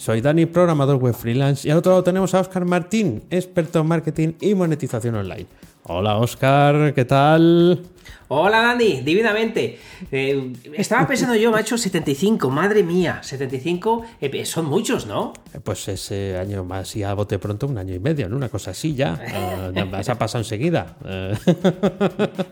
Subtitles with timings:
[0.00, 3.86] Soy Dani, programador web freelance, y al otro lado tenemos a Oscar Martín, experto en
[3.86, 5.44] marketing y monetización online.
[5.82, 7.82] Hola Oscar, ¿qué tal?
[8.28, 9.78] Hola Dani, divinamente.
[10.12, 15.32] Eh, estaba pensando yo, macho, 75, madre mía, 75 eh, son muchos, ¿no?
[15.52, 18.36] Eh, pues ese año más, ya bote pronto, un año y medio, ¿no?
[18.36, 19.16] Una cosa así ya.
[20.02, 20.96] se ha pasado enseguida.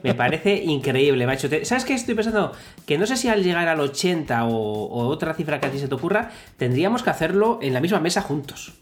[0.03, 1.48] Me parece increíble, macho.
[1.62, 2.53] ¿Sabes qué estoy pensando?
[2.84, 5.79] Que no sé si al llegar al 80 o, o otra cifra que a ti
[5.79, 8.73] se te ocurra, tendríamos que hacerlo en la misma mesa juntos.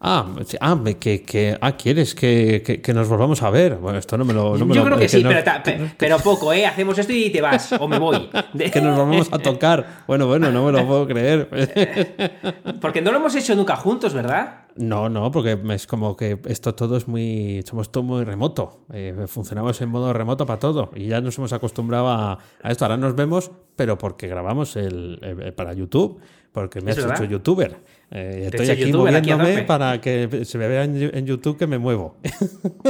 [0.00, 0.26] Ah,
[0.60, 3.76] ah que, que, ah, ¿quieres que, nos volvamos a ver?
[3.76, 4.56] Bueno, esto no me lo.
[4.56, 5.24] Yo creo que, sí,
[5.98, 6.66] pero, poco, ¿eh?
[6.66, 8.30] Hacemos esto y te vas, o me voy.
[8.72, 10.04] que nos vamos a tocar.
[10.06, 11.48] Bueno, bueno, no me lo puedo creer.
[12.80, 14.66] porque no lo hemos hecho nunca juntos, ¿verdad?
[14.76, 17.64] No, no, porque es como que esto todo es muy.
[17.66, 18.84] Somos todo muy remoto.
[18.92, 20.92] Eh, funcionamos en modo remoto para todo.
[20.94, 22.84] Y ya nos hemos acostumbrado a, esto.
[22.84, 26.20] Ahora nos vemos, pero porque grabamos el, para YouTube,
[26.52, 27.97] porque me has hecho youtuber.
[28.10, 32.16] Eh, estoy aquí moviéndome para que se me vea en, YouTube que me muevo.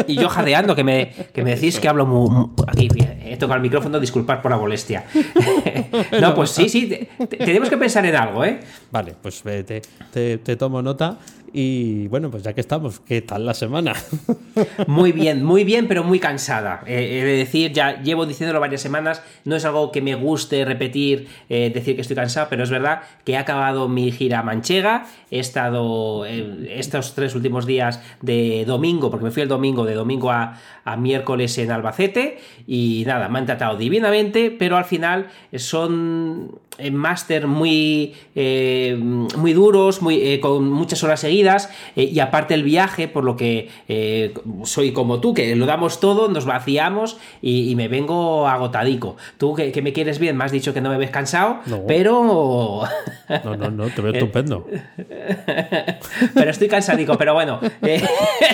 [0.07, 2.89] Y yo jadeando, que me, que me decís que hablo muy, Aquí,
[3.25, 5.05] he tocado el micrófono, disculpad por la molestia.
[6.21, 8.61] no, pues sí, sí, tenemos que pensar en algo, ¿eh?
[8.93, 9.83] Vale, pues te,
[10.39, 11.19] te tomo nota.
[11.53, 13.95] Y bueno, pues ya que estamos, ¿qué tal la semana?
[14.87, 16.83] Muy bien, muy bien, pero muy cansada.
[16.87, 20.65] Eh, he de decir, ya llevo diciéndolo varias semanas, no es algo que me guste
[20.65, 25.07] repetir, eh, decir que estoy cansado, pero es verdad que he acabado mi gira manchega,
[25.31, 29.95] he estado eh, estos tres últimos días de domingo, porque me fui el domingo, de
[29.95, 35.28] domingo a, a miércoles en Albacete, y nada, me han tratado divinamente, pero al final
[35.55, 36.59] son
[36.93, 41.38] máster muy, muy duros, muy, con muchas horas seguidas
[41.97, 44.34] eh, y aparte el viaje, por lo que eh,
[44.65, 49.16] soy como tú, que lo damos todo, nos vaciamos y, me vengo agotadico.
[49.37, 52.82] Tú que, me quieres bien, me has dicho que no me ves cansado, pero...
[53.44, 54.66] no, no, no, te veo estupendo.
[56.34, 58.03] pero estoy cansadico, pero bueno, eh,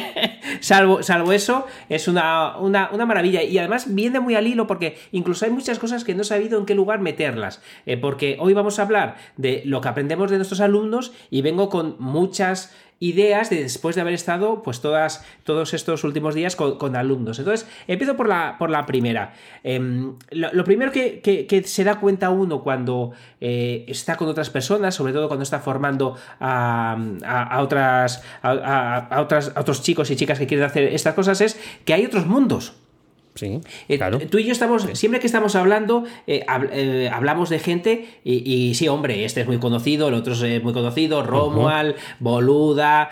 [0.61, 5.47] salvo, salvo eso, es una, una, maravilla y además viene muy al hilo porque incluso
[5.47, 7.63] hay muchas cosas que no he sabido en qué lugar meterlas,
[8.01, 11.97] porque hoy vamos a hablar de lo que aprendemos de nuestros alumnos y vengo con
[11.99, 17.39] muchas ideas de después de haber estado pues todas, todos estos últimos días con, alumnos.
[17.39, 19.35] Entonces, empiezo por la, por la primera.
[19.63, 25.13] Em, lo, primero que, se da cuenta uno cuando eh, está con otras personas, sobre
[25.13, 26.97] todo cuando está formando a,
[27.61, 31.95] otras, a, otras, a otros chicos y chicas que quieren hacer estas cosas, es que
[31.95, 32.75] hay otros mundos.
[33.35, 34.21] Sí, eh, claro.
[34.21, 38.87] tú y yo estamos, siempre que estamos hablando, eh, eh, hablamos de gente y, sí,
[38.87, 43.11] hombre, este es muy conocido, el otro es muy conocido, Romual, Boluda,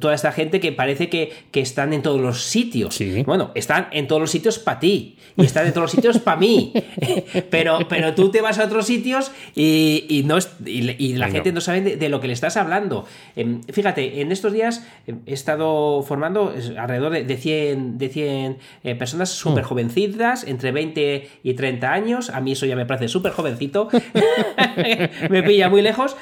[0.00, 2.94] toda esta gente que parece que, que, están en todos los sitios.
[2.94, 3.22] Sí.
[3.24, 6.38] Bueno, están en todos los sitios para ti y están en todos los sitios para
[6.38, 6.72] mí.
[7.50, 11.82] pero, pero tú te vas a otros sitios y, no, y, la gente no, sabe
[11.82, 13.04] de, lo que le estás hablando.
[13.36, 14.86] Em, fíjate, en estos días
[15.26, 18.58] he estado formando alrededor de, de 100, de 100
[18.98, 22.30] personas súper jovencitas, entre 20 y 30 años.
[22.30, 23.88] A mí eso ya me parece súper jovencito.
[25.30, 26.16] me pilla muy lejos.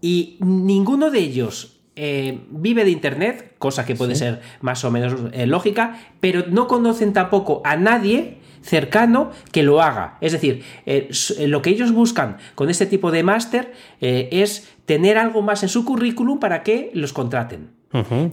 [0.00, 5.14] Y ninguno de ellos eh, vive de Internet, cosa que puede ser más o menos
[5.32, 10.16] eh, lógica, pero no conocen tampoco a nadie cercano que lo haga.
[10.22, 11.10] Es decir, eh,
[11.46, 15.84] lo que ellos buscan con este tipo de máster es tener algo más en su
[15.84, 17.70] currículum para que los contraten.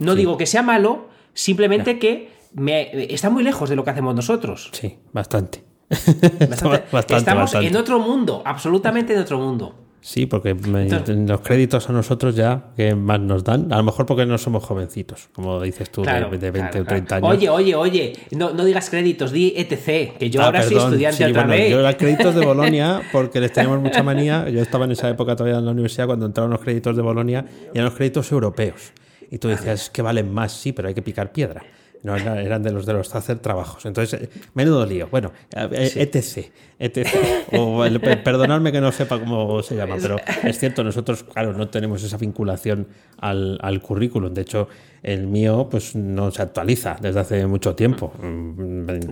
[0.00, 4.70] no digo que sea malo, simplemente que está muy lejos de lo que hacemos nosotros.
[4.72, 5.64] Sí, bastante.
[7.08, 9.74] Estamos en otro mundo, absolutamente en otro mundo.
[10.02, 13.70] Sí, porque los créditos a nosotros ya, que más nos dan?
[13.70, 17.28] A lo mejor porque no somos jovencitos, como dices tú, de, 20 o 30 años.
[17.28, 21.44] Oye, oye, oye, no, digas créditos, di ETC, que yo ah, ahora soy estudiante otra
[21.44, 21.70] vez.
[21.70, 24.48] Yo era créditos de Bolonia porque les teníamos mucha manía.
[24.48, 27.44] Yo estaba en esa época todavía en la universidad cuando entraron los créditos de Bolonia
[27.66, 28.92] y eran los créditos europeos.
[29.30, 31.62] Y tú decías que valen más, sí, pero hay que picar piedra.
[32.02, 33.84] No, eran de los de los hacer trabajos.
[33.84, 35.08] Entonces, eh, menudo lío.
[35.10, 36.46] Bueno, etc.
[36.78, 37.08] etc.
[37.52, 37.84] O
[38.24, 42.16] perdonadme que no sepa cómo se llama, pero es cierto, nosotros, claro, no tenemos esa
[42.16, 42.88] vinculación
[43.18, 44.32] al, al currículum.
[44.32, 44.68] De hecho,
[45.02, 48.12] el mío pues no se actualiza desde hace mucho tiempo.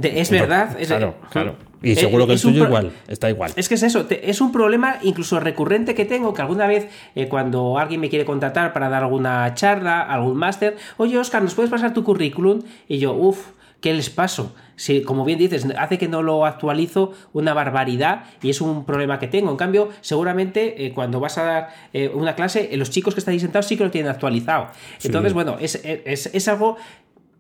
[0.03, 0.77] Es verdad.
[0.87, 1.57] Claro, claro.
[1.83, 3.53] Y seguro que el tuyo igual, está igual.
[3.55, 7.29] Es que es eso, es un problema incluso recurrente que tengo, que alguna vez eh,
[7.29, 11.71] cuando alguien me quiere contratar para dar alguna charla, algún máster, oye Oscar, ¿nos puedes
[11.71, 12.63] pasar tu currículum?
[12.89, 13.39] Y yo, uff,
[13.81, 14.55] ¿qué les paso?
[14.77, 19.19] Si, como bien dices, hace que no lo actualizo una barbaridad y es un problema
[19.19, 19.51] que tengo.
[19.51, 23.43] En cambio, seguramente eh, cuando vas a dar eh, una clase, los chicos que estáis
[23.43, 24.69] sentados sí que lo tienen actualizado.
[25.03, 26.77] Entonces, bueno, es, es, es algo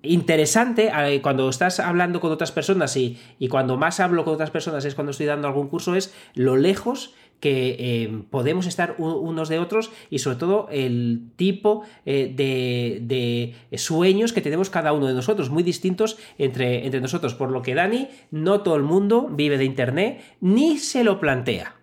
[0.02, 4.50] interesante eh, cuando estás hablando con otras personas y, y, cuando más hablo con otras
[4.50, 9.49] personas es cuando estoy dando algún curso es lo lejos que eh, podemos estar unos
[9.49, 13.00] de otros y sobre todo el tipo eh, de,
[13.70, 17.62] de, sueños que tenemos cada uno de nosotros, muy distintos entre, entre nosotros, por lo
[17.62, 21.78] que Dani, no todo el mundo vive de Internet ni se lo plantea.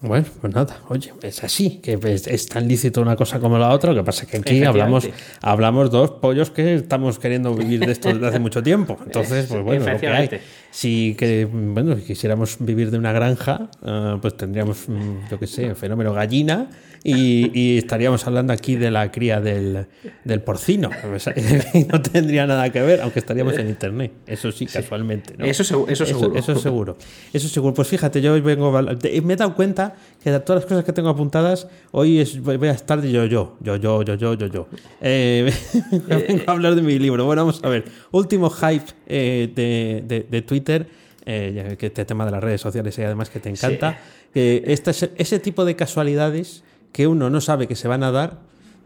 [0.00, 3.92] Bueno, pues nada, oye, es así, que es, tan lícito una cosa como la otra,
[3.92, 5.08] lo que pasa es que aquí hablamos,
[5.40, 8.98] hablamos dos pollos que estamos queriendo vivir de esto desde hace mucho tiempo.
[9.06, 10.30] Entonces, pues bueno, lo que hay.
[10.70, 15.74] Si que, bueno, quisiéramos vivir de una granja, eh, pues tendríamos, mm, yo qué sé,
[15.74, 16.68] fenómeno gallina
[17.02, 19.86] y, estaríamos hablando aquí de la cría del,
[20.24, 20.90] del porcino.
[21.92, 24.12] no tendría nada que ver, aunque estaríamos en internet.
[24.26, 25.34] Eso sí, casualmente.
[25.38, 26.36] Eso, eso, eso, seguro.
[26.36, 26.98] Eso, es seguro.
[27.32, 27.74] Eso seguro.
[27.74, 28.72] Pues fíjate, yo hoy vengo.
[28.72, 32.68] Me he dado cuenta que de todas las cosas que tengo apuntadas, hoy es, voy
[32.68, 34.68] a estar de yo, yo, yo, yo, yo, yo, yo, yo.
[35.00, 35.52] Eh,
[36.28, 37.24] vengo a hablar de mi libro.
[37.24, 37.84] Bueno, vamos a ver.
[38.12, 40.86] Último hype eh, de, de, de, Twitter.
[41.28, 43.98] Eh, que este tema de las redes sociales y además que te encanta.
[44.32, 46.62] Que este, ese tipo de casualidades
[46.96, 48.38] que uno no sabe que se van a dar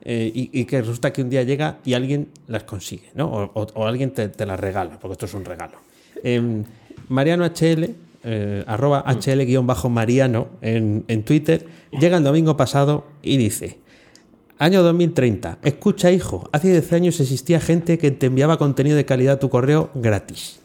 [0.02, 3.52] eh, y, que resulta que un día llega y alguien las consigue, ¿no?
[3.54, 5.78] O, alguien te, las regala, porque esto es un regalo.
[6.24, 6.64] Em,
[7.08, 7.48] Mariano
[8.24, 13.78] eh, arroba HL-Mariano en, en Twitter, llega el domingo pasado y dice...
[14.58, 15.58] Año 2030.
[15.62, 19.48] Escucha, hijo, hace 10 años existía gente que te enviaba contenido de calidad a tu
[19.48, 20.60] correo gratis.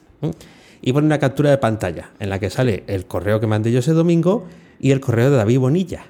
[0.81, 3.79] Y pone una captura de pantalla en la que sale el correo que mandé yo
[3.79, 4.47] ese domingo
[4.79, 6.07] y el correo de David Bonilla.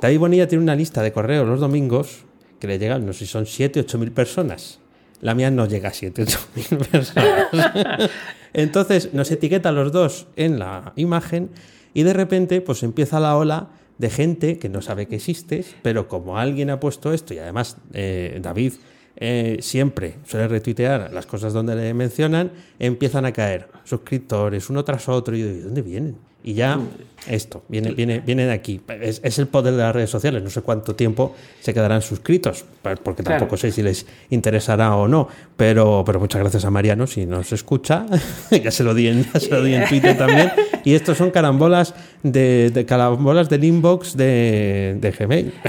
[0.00, 2.24] David Bonilla tiene una lista de correos los domingos
[2.58, 4.80] que le llegan, no sé si son 7, 8 mil personas.
[5.20, 7.48] La mía no llega a 7, 8 mil personas.
[8.52, 11.50] Entonces nos etiqueta los dos en la imagen
[11.92, 16.08] y de repente pues empieza la ola de gente que no sabe que existes, pero
[16.08, 18.74] como alguien ha puesto esto y además eh, David
[19.16, 25.08] eh, siempre suele retuitear las cosas donde le mencionan, empiezan a caer suscriptores uno tras
[25.08, 26.16] otro y yo, ¿de dónde vienen?
[26.44, 26.78] Y ya
[27.26, 28.80] esto, viene, viene, viene de aquí.
[29.00, 30.42] Es, el poder de las redes sociales.
[30.42, 32.66] No sé cuánto tiempo se quedarán suscritos,
[33.02, 35.28] porque tampoco sé si les interesará o no.
[35.56, 38.04] Pero, pero muchas gracias a Mariano si nos escucha.
[38.50, 40.52] ya, se lo di en, se lo di en Twitter también.
[40.84, 45.52] Y estos son carambolas de, de carambolas del inbox de, de Gmail.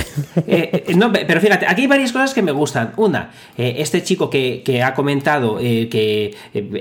[0.48, 2.92] Eh, eh, no, pero fíjate, aquí hay varias cosas que me gustan.
[2.98, 6.36] Una, eh, este chico que, que ha comentado que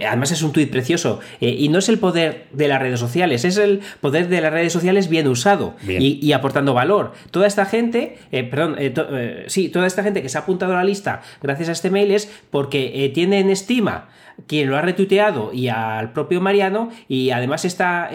[0.06, 3.56] además es un tuit precioso y no es el poder de las redes sociales, es
[3.56, 7.12] el poder de las redes sociales bien usado Y, aportando valor.
[7.30, 10.72] Toda esta gente, eh, perdón, eh, eh, sí, toda esta gente que se ha apuntado
[10.72, 14.08] a la lista gracias a este mail es porque tiene en estima
[14.46, 18.10] quien lo ha retuiteado y al propio Mariano y además esta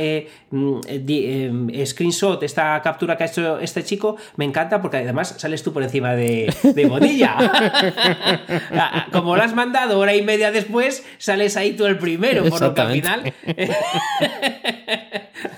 [0.52, 5.74] mm, screenshot, esta captura que ha hecho este chico me encanta porque además sales tú
[5.74, 7.38] por encima de, de Bonilla.
[9.12, 12.74] Como lo has mandado hora y media después, sales ahí tú el primero, por lo
[12.74, 13.34] que al final...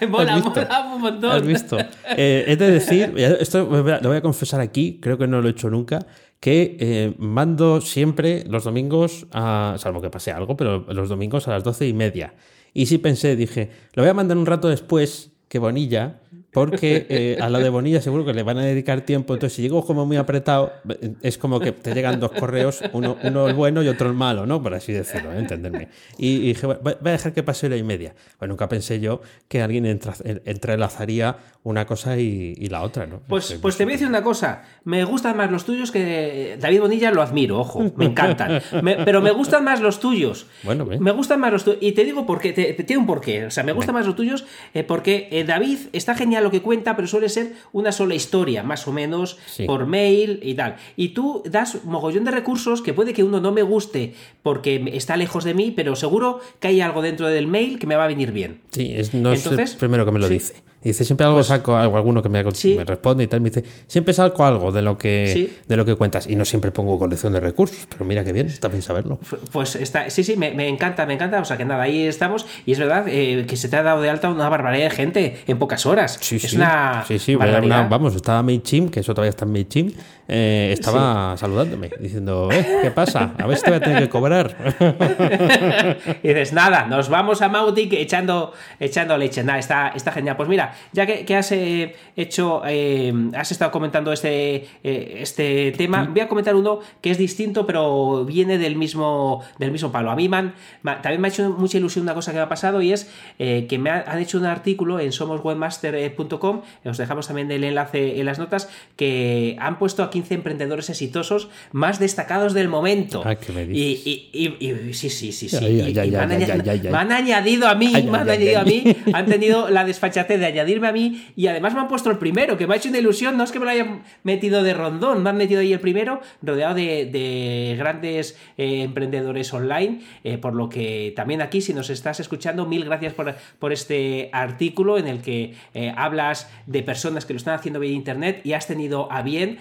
[0.09, 1.31] mola, mola un montón.
[1.31, 1.77] ¿Has visto?
[2.15, 5.51] Eh, es de decir, esto lo voy a confesar aquí, creo que no lo he
[5.51, 6.05] hecho nunca,
[6.41, 11.51] que eh, mando siempre los domingos, a, salvo que pase algo, pero los domingos a
[11.51, 12.33] las doce y media.
[12.73, 16.19] Y sí pensé, dije, lo voy a mandar un rato después que Bonilla,
[16.51, 19.33] porque eh, a lo de Bonilla seguro que le van a dedicar tiempo.
[19.33, 20.73] Entonces, si llego como muy apretado,
[21.21, 24.45] es como que te llegan dos correos, uno, uno el bueno y otro el malo,
[24.45, 24.61] ¿no?
[24.61, 25.39] Por así decirlo, ¿eh?
[25.39, 25.87] entenderme.
[26.17, 28.13] Y, dije, voy a dejar que pase hora y media.
[28.39, 33.21] Bueno, nunca pensé yo que alguien entrelazaría una cosa y, la otra, ¿no?
[33.27, 34.63] Pues, pues te voy a decir una cosa.
[34.83, 38.61] Me gustan más los tuyos que David Bonilla lo admiro, ojo, me encantan.
[39.05, 40.47] pero me gustan más los tuyos.
[40.63, 41.79] Bueno, me gustan más los tuyos.
[41.81, 43.45] Y te digo por qué, te, tiene un porqué.
[43.45, 46.95] O sea, me gustan más los tuyos eh, porque David está genial lo que cuenta,
[46.95, 50.76] pero suele ser una sola historia, más o menos, por mail y tal.
[50.95, 55.18] Y tú das mogollón de recursos que puede que uno no me guste porque está
[55.18, 58.07] lejos de mí, pero seguro que hay algo dentro del mail que me va a
[58.07, 58.62] venir bien.
[58.71, 60.56] Sí, es, no es el primero que me lo dice.
[60.90, 63.64] Dice, siempre algo pues saco algo, alguno que me, me, responde y tal, me dice,
[63.88, 66.28] siempre saco algo de lo que de lo que cuentas.
[66.28, 69.19] Y no siempre pongo colección de recursos, pero mira qué bien, está bien saberlo.
[69.52, 71.40] Pues está, sí, sí, me, encanta, me encanta.
[71.40, 72.45] O sea que nada, ahí estamos.
[72.66, 75.38] Y es verdad eh, que se te ha dado de alta una barbaridad de gente
[75.47, 76.18] en pocas horas.
[76.21, 79.95] Sí, es una sí, sí, vamos, estaba MailChimp, que eso todavía está en MailChimp,
[80.33, 83.33] eh, estaba saludándome, diciendo, eh, ¿qué pasa?
[83.38, 84.56] A ver si te voy a tener que cobrar.
[86.23, 89.44] y dices, nada, nos vamos a Mautic echando, echando leche.
[89.44, 90.38] Nada, está, está genial.
[90.38, 96.21] Pues mira, ya que, has eh, hecho, eh, has estado comentando este, este tema, voy
[96.21, 100.11] a comentar uno que es distinto, pero viene del mismo, del mismo palo.
[100.11, 102.81] A mí man, también me ha hecho mucha ilusión una cosa que me ha pasado
[102.81, 108.18] y es que me han hecho un artículo en somoswebmaster.com, os dejamos también el enlace
[108.18, 113.23] en las notas, que han puesto a 15 emprendedores exitosos más destacados del momento.
[113.25, 114.06] Ah, ¿qué me dices?
[114.06, 115.59] Y, y, sí, sí, sí, sí.
[115.59, 120.45] me han añadido a mí, me han añadido a mí, han tenido la desfachatez de
[120.45, 122.99] añadirme a mí y además me han puesto el primero, que me ha hecho una
[122.99, 125.80] ilusión, no es que me lo hayan metido de rondón, me han metido ahí el
[125.80, 131.90] primero, rodeado de, grandes eh, emprendedores online, eh, por lo que también aquí, si nos
[131.90, 137.25] estás escuchando, mil gracias por, por este artículo en el que eh, hablas de personas
[137.25, 139.57] que lo están haciendo bien internet y has tenido a bien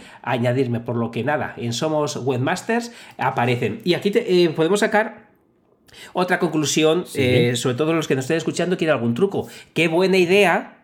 [0.50, 3.80] añadirme, por lo que nada, en Somos Webmasters aparecen.
[3.84, 5.30] Y aquí eh, podemos sacar
[6.12, 9.48] otra conclusión, eh, sobre todo los que nos estén escuchando, quieren algún truco.
[9.74, 10.76] Qué buena idea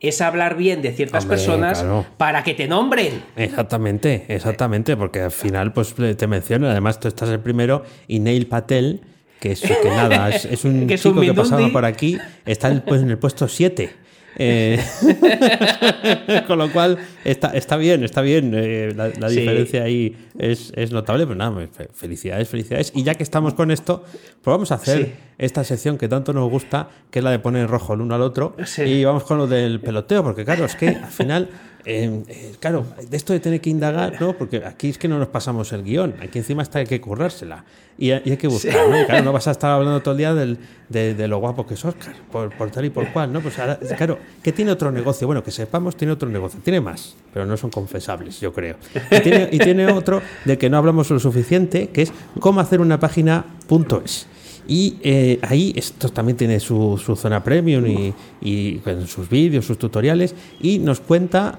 [0.00, 1.84] es hablar bien de ciertas personas
[2.16, 3.22] para que te nombren.
[3.36, 8.46] Exactamente, exactamente, porque al final pues te menciono, además tú estás el primero y Neil
[8.46, 9.00] Patel,
[9.40, 13.02] que es que nada, es, un chico que pasaba por aquí, está en el, pues,
[13.02, 14.05] en el puesto 7.
[14.38, 14.78] Eh,
[16.46, 18.52] con lo cual, está, está bien, está bien.
[18.54, 22.92] Eh, la, diferencia ahí es, notable, pero nada, felicidades, felicidades.
[22.94, 24.04] Y ya que estamos con esto,
[24.42, 27.68] pues vamos a hacer esta sección que tanto nos gusta, que es la de poner
[27.68, 28.56] rojo el uno al otro.
[28.78, 31.48] Y vamos con lo del peloteo, porque claro, es que al final
[31.88, 34.32] eh, eh, claro, de esto de tener que indagar, ¿no?
[34.32, 37.64] Porque aquí es que no nos pasamos el guion, aquí encima está hay que currársela
[37.96, 39.06] y, hay que buscar, ¿no?
[39.06, 41.84] claro, no vas a estar hablando todo el día del, de, lo guapo que es
[41.84, 43.40] Oscar, por, tal y por cual, ¿no?
[43.40, 47.14] Pues ahora, claro, que tiene otro negocio, bueno, que sepamos, tiene otro negocio, tiene más,
[47.32, 48.76] pero no son confesables, yo creo.
[49.10, 52.80] Y tiene, y tiene otro de que no hablamos lo suficiente, que es cómo hacer
[52.80, 54.26] una página punto es.
[54.68, 60.34] Y eh, ahí esto también tiene su, zona premium y, y sus vídeos, sus tutoriales,
[60.60, 61.58] y nos cuenta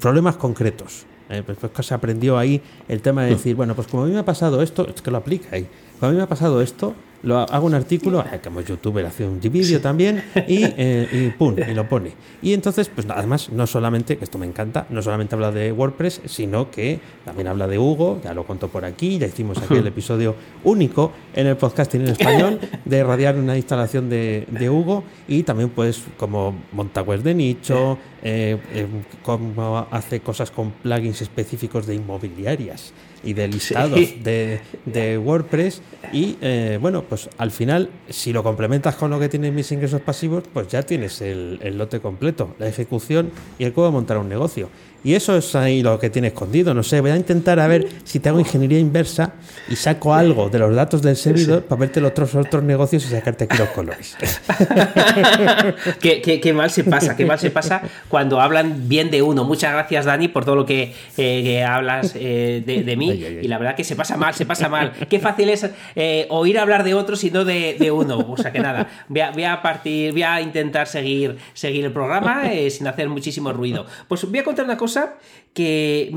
[0.00, 1.06] problemas concretos.
[1.28, 4.12] Eh, pues, pues, se aprendió ahí el tema de decir, bueno, pues como a mí
[4.12, 5.66] me ha pasado esto, es que lo aplica ahí.
[5.98, 6.94] Como a mí me ha pasado esto,
[7.26, 11.56] lo hago un artículo, eh, como youtuber hace un vídeo también, y, eh, y, pum,
[11.58, 12.12] y lo pone.
[12.40, 16.20] Y entonces, pues además, no solamente, que esto me encanta, no solamente habla de WordPress,
[16.26, 19.86] sino que también habla de Hugo, ya lo contó por aquí, ya hicimos aquí el
[19.88, 25.42] episodio único en el podcasting en español de radiar una instalación de, de Hugo y
[25.42, 28.56] también pues como monta de nicho, eh,
[29.22, 32.92] cómo hace cosas con plugins específicos de inmobiliarias
[33.22, 35.82] y de listados de, de, WordPress.
[36.12, 40.00] Y eh, bueno, pues al final, si lo complementas con lo que tienen mis ingresos
[40.00, 44.28] pasivos, pues ya tienes el, el lote completo, la ejecución y el cómo montar un
[44.28, 44.68] negocio.
[45.06, 46.74] Y eso es ahí lo que tiene escondido.
[46.74, 49.34] No sé, voy a intentar a ver si te hago ingeniería inversa
[49.68, 53.10] y saco algo de los datos del servidor para verte los otros, otros negocios y
[53.10, 54.16] sacarte aquí los colores.
[56.00, 59.44] qué, mal se pasa, qué mal se pasa cuando hablan bien de uno.
[59.44, 63.12] Muchas gracias, Dani, por todo lo que, eh, hablas eh, de, mí.
[63.12, 64.90] Y la verdad que se pasa mal, se pasa mal.
[65.08, 68.26] Qué fácil es eh, oír hablar de otros y no de, uno.
[68.28, 72.88] O sea que nada, voy a, partir, voy a intentar seguir, seguir el programa sin
[72.88, 73.86] hacer muchísimo ruido.
[74.08, 74.95] Pues voy a contar una cosa
[75.56, 76.12] que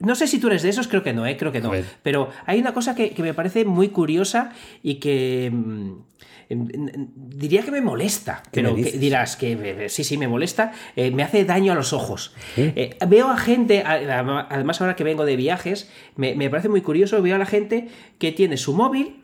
[0.00, 1.36] no sé si tú eres de esos, creo que no, ¿eh?
[1.36, 1.70] creo que no.
[2.02, 5.92] Pero hay una cosa que, me parece muy curiosa y que mm,
[7.14, 11.72] diría que me molesta, pero dirás que sí, sí, me molesta, eh, me hace daño
[11.72, 12.34] a los ojos.
[12.56, 17.20] Eh, veo a gente, además ahora que vengo de viajes, me, me, parece muy curioso,
[17.20, 19.23] veo a la gente que tiene su móvil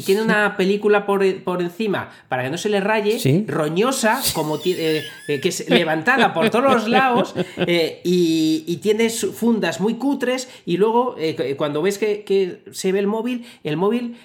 [0.00, 5.04] y tiene una película por, encima para que no se le raye, roñosa, como eh,
[5.28, 10.78] eh, que es levantada por todos los lados eh, y, tiene fundas muy cutres y
[10.78, 11.16] luego
[11.58, 14.16] cuando ves que, se ve el móvil, el móvil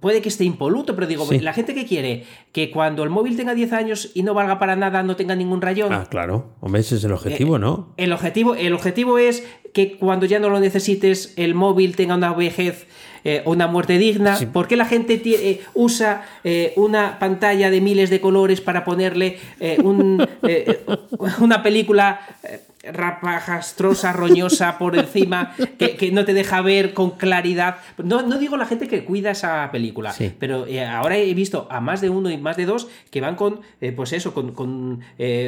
[0.00, 3.54] puede que esté impoluto, pero digo, la gente que quiere que cuando el móvil tenga
[3.54, 5.90] 10 años y no valga para nada, no tenga ningún rayón.
[5.90, 6.50] Ah, claro.
[6.60, 7.94] Hombre, ese es el objetivo, ¿no?
[7.96, 12.34] El objetivo, el objetivo es que cuando ya no lo necesites, el móvil tenga una
[12.34, 12.86] vejez
[13.24, 14.38] eh, una muerte digna?
[14.52, 19.38] ¿Por qué la gente eh, usa eh, una pantalla de miles de colores para ponerle
[21.38, 22.20] una película
[22.84, 27.76] rapajastrosa, roñosa por encima, que, no te deja ver con claridad.
[28.02, 32.00] No, no digo la gente que cuida esa película, pero ahora he visto a más
[32.00, 33.60] de uno y más de dos que van con,
[33.94, 35.00] pues eso, con,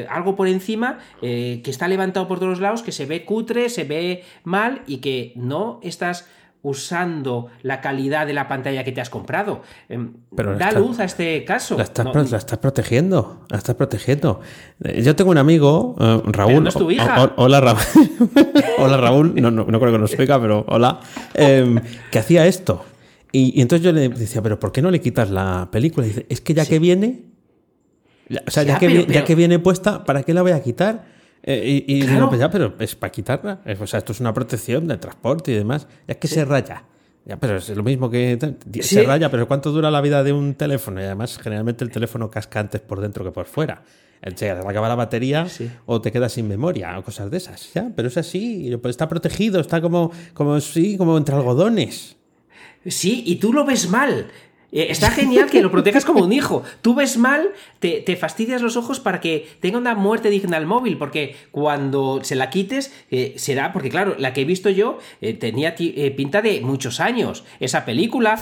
[0.08, 4.22] algo por encima que está levantado por todos lados, que se ve cutre, se ve
[4.44, 6.26] mal y que no estás
[6.64, 9.62] usando la calidad de la pantalla que te has comprado.
[9.88, 11.76] Em, Pero da está- luz a este caso.
[11.76, 14.40] La estás, No- pro- la estás protegiendo, la estás protegiendo.
[14.82, 16.62] Eh, Yo tengo un amigo, eh, Raúl.
[16.62, 17.22] no es tu hija.
[17.24, 17.78] o- hola, Raúl.
[18.78, 19.34] hola, Raúl.
[19.40, 21.00] No, no, no creo que nos oiga, pero hola.
[21.34, 21.78] Em,
[22.10, 22.84] que hacía esto.
[23.30, 26.06] Y, y entonces yo le decía, pero ¿por qué no le quitas la película?
[26.06, 27.22] Y dice, es que ya que viene,
[28.28, 30.52] ya- o sea, ya, Ya, que, pero- ya que viene puesta, ¿para qué la voy
[30.52, 31.13] a quitar?
[31.46, 32.14] Eh, y y Claro.
[32.14, 33.60] digo, pues ya, pero es para quitarla.
[33.78, 35.86] O sea, esto es una protección del transporte y demás.
[36.08, 36.84] Ya es que se raya.
[37.26, 38.38] Ya, pero es lo mismo que
[38.74, 38.82] Sí.
[38.82, 41.00] se raya, pero ¿cuánto dura la vida de un teléfono?
[41.00, 43.82] Y además, generalmente el teléfono casca antes por dentro que por fuera.
[44.36, 45.70] Se acaba la batería Sí.
[45.84, 47.72] o te quedas sin memoria o cosas de esas.
[47.74, 52.16] Ya, pero es así, pues, está protegido, está como, como sí, como entre algodones.
[52.86, 54.28] Sí, y tú lo ves mal.
[54.74, 56.64] Eh, Está genial que lo protejas como un hijo.
[56.82, 60.66] Tú ves mal, te, te fastidias los ojos para que tenga una muerte digna al
[60.66, 64.98] móvil, porque cuando se la quites, eh, será, porque claro, la que he visto yo
[65.20, 65.76] eh, tenía
[66.16, 67.44] pinta de muchos años.
[67.60, 68.38] Esa película,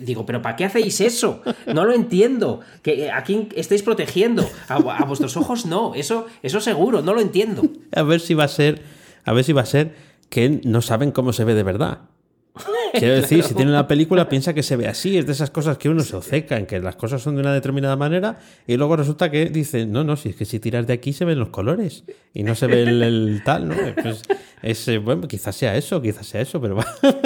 [0.00, 1.42] digo, pero ¿para qué hacéis eso?
[1.66, 2.60] No lo entiendo.
[2.82, 4.48] Que, ¿A quién estáis protegiendo?
[4.68, 7.62] A, a vuestros ojos no, eso, eso seguro, no lo entiendo.
[7.94, 8.82] A ver si va a ser,
[9.24, 9.94] a ver si va a ser
[10.28, 12.00] que no saben cómo se ve de verdad.
[12.92, 15.18] Quiero decir, si tiene la película, piensa que se ve así.
[15.18, 17.52] Es de esas cosas que uno se obceca en que las cosas son de una
[17.52, 20.94] determinada manera y luego resulta que dice, no, no, si es que si tiras de
[20.94, 22.04] aquí se ven los colores
[22.34, 23.74] y no se ve el, el tal, ¿no?
[24.00, 24.22] Pues
[24.62, 26.78] es, eh, bueno, quizás sea eso, quizás sea eso, pero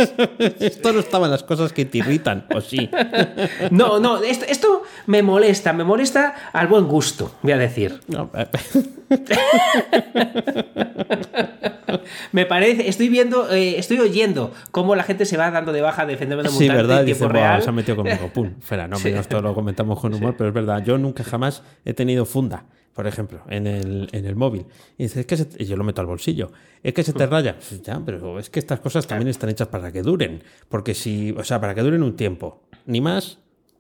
[0.60, 2.90] esto no estaban las cosas que te irritan, o sí.
[3.70, 8.00] No, no, esto, esto me molesta, me molesta al buen gusto, voy a decir.
[8.08, 8.46] No, eh,
[12.32, 16.06] Me parece, estoy viendo, eh, estoy oyendo cómo la gente se va dando de baja
[16.06, 17.62] del fenómeno Sí, mutante verdad, en dice, tiempo "Buah, real.
[17.62, 19.08] se ha metido conmigo, pum, fuera, no, Sí.
[19.10, 22.64] esto lo comentamos con humor, pero es verdad, yo nunca jamás he tenido funda,
[22.94, 24.66] por ejemplo, en el, en el móvil.
[24.98, 26.50] Y dice, es que se- yo lo meto al bolsillo,
[26.82, 27.56] es que se te raya.
[27.84, 31.44] Ya, pero es que estas cosas también están hechas para que duren, porque si, o
[31.44, 33.38] sea, para que duren un tiempo, ni más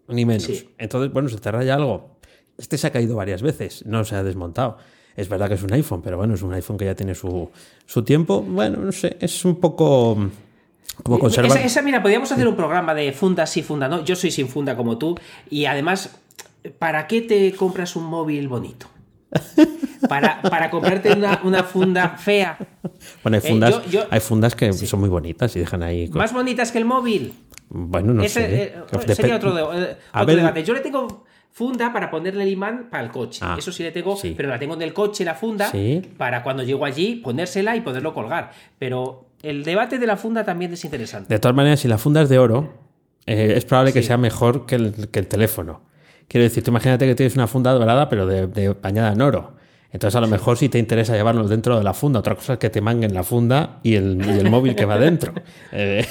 [0.08, 0.42] ni menos.
[0.44, 0.68] Sí.
[0.78, 2.18] Entonces, bueno, se te raya algo.
[2.58, 4.76] Este se ha caído varias veces, no se ha desmontado.
[5.16, 7.50] Es verdad que es un iPhone, pero bueno, es un iPhone que ya tiene su,
[7.86, 8.40] su tiempo.
[8.42, 10.16] Bueno, no sé, es un poco
[11.02, 11.50] como conservar.
[11.58, 14.04] Esa, esa, mira, podríamos hacer un programa de funda sí, funda no.
[14.04, 15.18] Yo soy sin funda como tú.
[15.50, 16.10] Y además,
[16.78, 18.86] ¿para qué te compras un móvil bonito?
[20.08, 22.58] Para, para comprarte una, una funda fea.
[23.22, 26.08] Bueno, hay Eh, fundas, yo- yo- hay fundas que son muy bonitas y dejan ahí.
[26.08, 27.32] Más bonitas que el móvil.
[27.68, 28.62] Bueno, no Ese, sé.
[28.64, 30.64] eh, Dep- sería otro, de- eh, A otro ver- debate.
[30.64, 33.40] Yo le tengo funda para ponerle el imán para el coche.
[33.42, 34.34] Ah, Eso sí le tengo, sí.
[34.36, 36.02] pero la tengo en el coche, la funda, Sí.
[36.16, 38.50] para cuando llego allí ponérsela y poderlo colgar.
[38.78, 41.32] Pero el debate de la funda también es interesante.
[41.32, 42.72] De todas maneras, si la funda es de oro,
[43.26, 44.08] eh, es probable que Sí.
[44.08, 45.82] sea mejor que el, que el teléfono.
[46.26, 49.54] Quiero decir, tú imagínate que tienes una funda dorada, pero de, de bañada en oro.
[49.92, 52.20] Entonces, a lo mejor sí te interesa llevarlo dentro de la funda.
[52.20, 54.98] Otra cosa es que te manguen la funda y el, y el móvil que va
[54.98, 55.32] dentro.
[55.74, 56.04] Eh,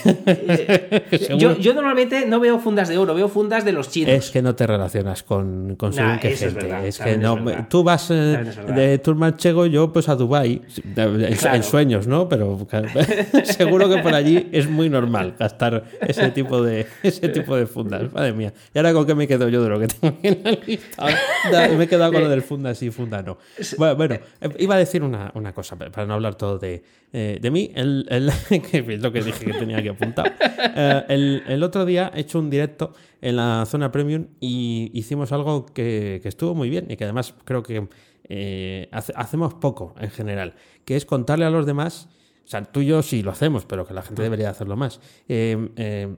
[1.37, 4.09] Yo, yo normalmente no veo fundas de oro, veo fundas de los chinos.
[4.13, 6.55] Es que no te relacionas con, con Nah, según qué es gente.
[6.61, 7.49] verdad, es que no.
[7.49, 7.69] es.
[7.69, 8.43] Tú vas eh,
[8.75, 10.61] de tour manchego, yo pues a Dubai
[10.95, 12.27] en, sueños, ¿no?
[12.27, 12.57] Pero
[13.43, 18.11] seguro que por allí es muy normal gastar ese tipo de ese tipo de fundas.
[18.11, 18.53] Madre mía.
[18.73, 21.09] ¿Y ahora con qué me quedo yo de lo que tengo en listado?
[21.51, 23.37] Da- Me he quedado con lo del funda sí, funda no.
[23.77, 27.39] Bueno, bueno, eh, iba a decir una, una cosa, para no hablar todo de, eh,
[27.41, 30.35] de mí, el, el- es lo que dije que tenía que apuntar.
[30.75, 35.31] Eh, el, el otro día he hecho un directo en la zona premium y hicimos
[35.31, 37.87] algo que, que estuvo muy bien y que además creo que
[38.29, 40.53] eh, hace- hacemos poco en general,
[40.85, 42.09] que es contarle a los demás,
[42.45, 44.99] o sea, tú y yo sí lo hacemos, pero que la gente debería hacerlo más.
[45.27, 46.15] Eh, eh,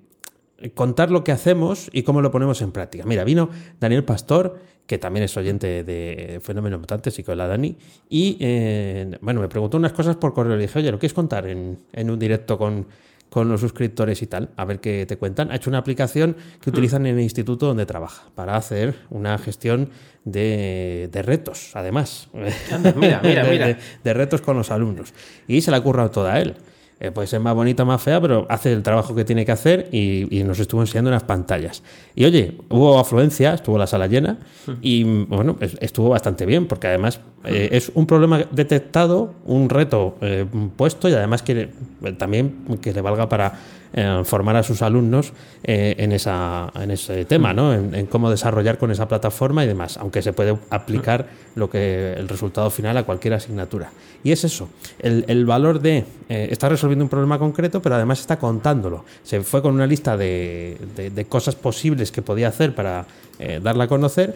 [0.74, 3.04] contar lo que hacemos y cómo lo ponemos en práctica.
[3.06, 3.50] Mira, vino
[3.80, 7.76] Daniel Pastor, que también es oyente de Fenómeno Mutante, sí que la Dani,
[8.10, 10.56] y eh, bueno, me preguntó unas cosas por correo.
[10.56, 12.88] Le dije, oye, ¿lo quieres contar en, en un directo con,
[13.30, 14.50] con los suscriptores y tal?
[14.58, 15.52] A ver qué te cuentan.
[15.52, 19.90] Ha hecho una aplicación que utilizan en el instituto donde trabaja para hacer una gestión
[20.26, 22.28] de, de retos, además.
[22.34, 23.68] Mira, mira, de, mira.
[23.68, 25.14] de- de retos con los alumnos.
[25.48, 26.56] Y se la ha currado toda a él.
[27.00, 29.90] Eh, puede ser más bonita, más fea, pero hace el trabajo que tiene que hacer
[29.92, 31.84] y, y nos estuvo enseñando unas pantallas.
[32.16, 34.38] Y oye, hubo afluencia, estuvo la sala llena
[34.82, 40.16] y bueno, es- estuvo bastante bien porque además eh, es un problema detectado, un reto
[40.22, 41.70] eh, puesto y además que
[42.04, 43.54] eh, también que le valga para
[43.96, 47.74] eh, formar a sus alumnos en, esa, en ese tema, ¿no?
[47.74, 52.28] En, cómo desarrollar con esa plataforma y demás, aunque se puede aplicar lo que el
[52.28, 53.92] resultado final a cualquier asignatura.
[54.24, 58.40] Y es eso, el, el valor de está resolviendo un problema concreto, pero además está
[58.40, 59.06] contándolo.
[59.22, 63.06] Se fue con una lista de, de- de cosas posibles que podía hacer para
[63.62, 64.34] darla a conocer.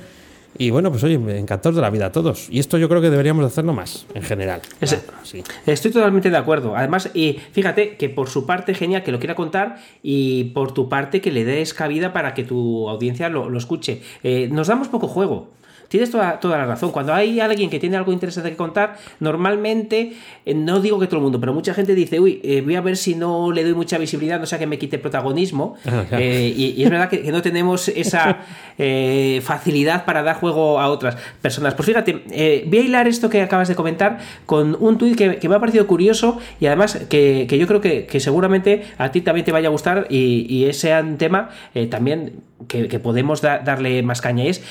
[0.57, 2.47] Y bueno, pues oye, encantados de la vida a todos.
[2.49, 4.61] Y esto yo creo que deberíamos hacerlo más, en general.
[4.81, 5.43] Es- sí.
[5.65, 6.75] Estoy totalmente de acuerdo.
[6.75, 10.89] Además, y fíjate que por su parte, genial que lo quiera contar y por tu
[10.89, 14.01] parte que le des cabida para que tu audiencia lo, lo escuche.
[14.23, 15.49] Eh, nos damos poco juego.
[15.87, 16.91] Tienes toda, toda la razón.
[16.91, 20.13] Cuando hay alguien que tiene algo interesante que contar, normalmente,
[20.45, 22.81] eh, no digo que todo el mundo, pero mucha gente dice, uy, eh, voy a
[22.81, 25.75] ver si no le doy mucha visibilidad, no sea que me quite protagonismo.
[25.87, 26.05] Ah.
[26.19, 28.39] Eh, y, y es verdad que, que no tenemos esa
[28.77, 31.73] eh, facilidad para dar juego a otras personas.
[31.73, 35.49] Pues fíjate, voy a hilar esto que acabas de comentar con un tuit que, que
[35.49, 39.21] me ha parecido curioso y además que, que yo creo que, que seguramente a ti
[39.21, 41.49] también te vaya a gustar y, y ese tema
[41.89, 44.43] también que, que podemos da- darle más caña.
[44.45, 44.61] Es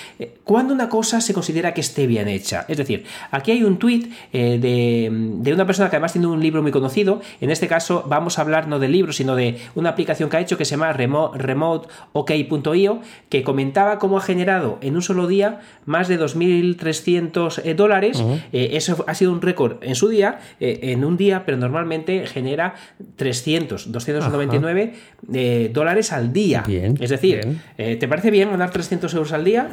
[0.45, 2.65] cuando una cosa se considera que esté bien hecha.
[2.69, 6.41] Es decir, aquí hay un tuit eh, de, de una persona que además tiene un
[6.41, 7.21] libro muy conocido.
[7.41, 10.41] En este caso vamos a hablar no del libro, sino de una aplicación que ha
[10.41, 15.61] hecho que se llama remo- remoteok.io, que comentaba cómo ha generado en un solo día
[15.85, 18.23] más de 2.300 eh, dólares.
[18.53, 22.27] Eh, eso ha sido un récord en su día, eh, en un día, pero normalmente
[22.27, 22.75] genera
[23.17, 24.95] 300, 299
[25.33, 26.63] eh, dólares al día.
[26.67, 27.41] Bien, es decir,
[27.77, 27.99] bien.
[27.99, 29.69] ¿te parece bien ganar 300 euros al día?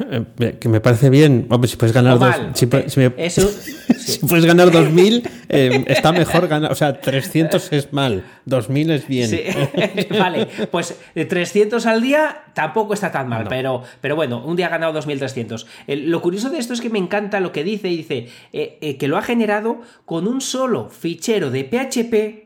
[0.60, 1.23] Que me parece bien.
[1.26, 2.34] Hombre, si puedes ganar O dos.
[2.54, 3.48] Si, Eh, si me- es un-
[3.98, 6.70] si puedes ganar 2000, eh, está mejor ganar.
[6.72, 9.28] O sea, 300 es mal, 2000 es bien.
[9.28, 9.42] Sí,
[10.18, 14.66] vale, pues de 300 al día tampoco está tan mal, pero, pero bueno, un día
[14.66, 15.66] ha ganado 2300.
[15.86, 18.96] El- lo curioso de esto es que me encanta lo que dice, dice eh, eh,
[18.96, 22.43] que lo ha generado con un solo fichero de PHP.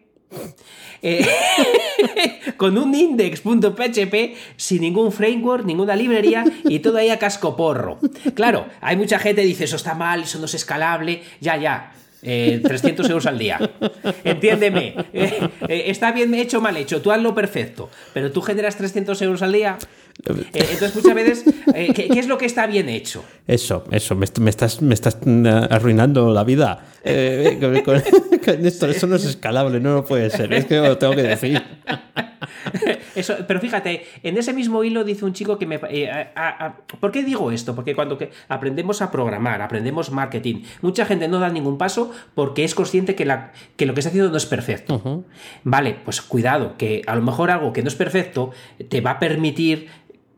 [1.02, 1.26] Eh,
[2.56, 4.14] con un index.php
[4.56, 7.98] sin ningún framework, ninguna librería y todo ahí a cascoporro.
[8.34, 11.92] Claro, hay mucha gente que dice eso está mal, eso no es escalable, ya, ya.
[12.22, 13.58] eh, 300 euros al día.
[14.24, 14.94] Entiéndeme.
[15.12, 17.00] eh, eh, está bien hecho mal hecho.
[17.00, 17.90] Tú hazlo perfecto.
[18.12, 19.78] Pero tú generas 300 euros al día.
[20.26, 23.24] Eh, entonces, muchas veces, eh, ¿qué, qué es lo que está bien hecho?
[23.46, 26.84] Eso, eso, me, est- me estás, me estás mm, arruinando la vida.
[27.04, 28.02] Eh, con, con-
[28.44, 30.52] con esto, eso no es escalable, no lo puede ser.
[30.52, 31.62] Es que lo tengo que decir.
[33.14, 35.80] Eso, pero fíjate, en ese mismo hilo dice un chico que me...
[35.90, 37.74] eh, a- a- a- ¿Por qué digo esto?
[37.74, 42.64] Porque cuando que aprendemos a programar, aprendemos marketing, mucha gente no da ningún paso porque
[42.64, 45.24] es consciente que, la, que lo que está haciendo no es perfecto.
[45.64, 48.50] Vale, pues cuidado, que a lo mejor algo que no es perfecto
[48.88, 49.88] te va a permitir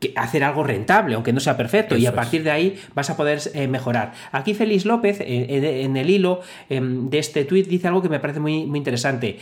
[0.00, 2.14] que- hacer algo rentable, aunque no sea perfecto, y a es.
[2.16, 4.12] partir de ahí vas a poder eh, mejorar.
[4.32, 8.08] Aquí Félix López, en, en- en el hilo em, de este tuit, dice algo que
[8.08, 9.38] me parece muy, muy interesante.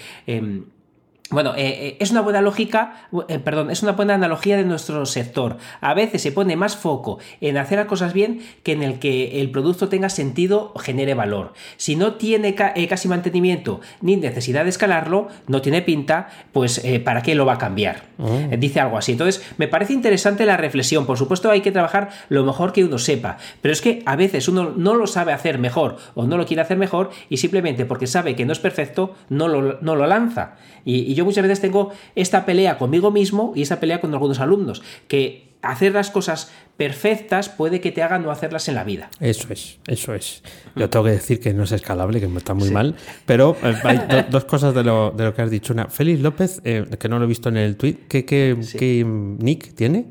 [1.30, 5.04] Bueno, eh, eh, es una buena lógica, eh, perdón, es una buena analogía de nuestro
[5.04, 5.58] sector.
[5.82, 9.42] A veces se pone más foco en hacer las cosas bien que en el que
[9.42, 11.52] el producto tenga sentido o genere valor.
[11.76, 16.80] Si no tiene ca- eh, casi mantenimiento ni necesidad de escalarlo, no tiene pinta, pues
[17.04, 18.04] ¿para qué lo va a cambiar?
[18.50, 19.12] Eh, dice algo así.
[19.12, 21.04] Entonces, me parece interesante la reflexión.
[21.04, 24.48] Por supuesto, hay que trabajar lo mejor que uno sepa, pero es que a veces
[24.48, 28.06] uno no lo sabe hacer mejor o no lo quiere hacer mejor y simplemente porque
[28.06, 30.56] sabe que no es perfecto, no lo, no lo lanza.
[30.84, 34.40] Y, y yo muchas veces tengo esta pelea conmigo mismo y esta pelea con algunos
[34.40, 39.10] alumnos, que hacer las cosas perfectas puede que te hagan no hacerlas en la vida.
[39.18, 40.42] Eso es, eso es.
[40.76, 42.94] Yo tengo que decir que no es escalable, que está muy mal,
[43.26, 45.72] pero eh, hay do- dos cosas de lo, de lo que has dicho.
[45.72, 49.04] Una, Félix López, eh, que no lo he visto en el tweet, ¿qué, qué, qué
[49.04, 50.06] nick tiene?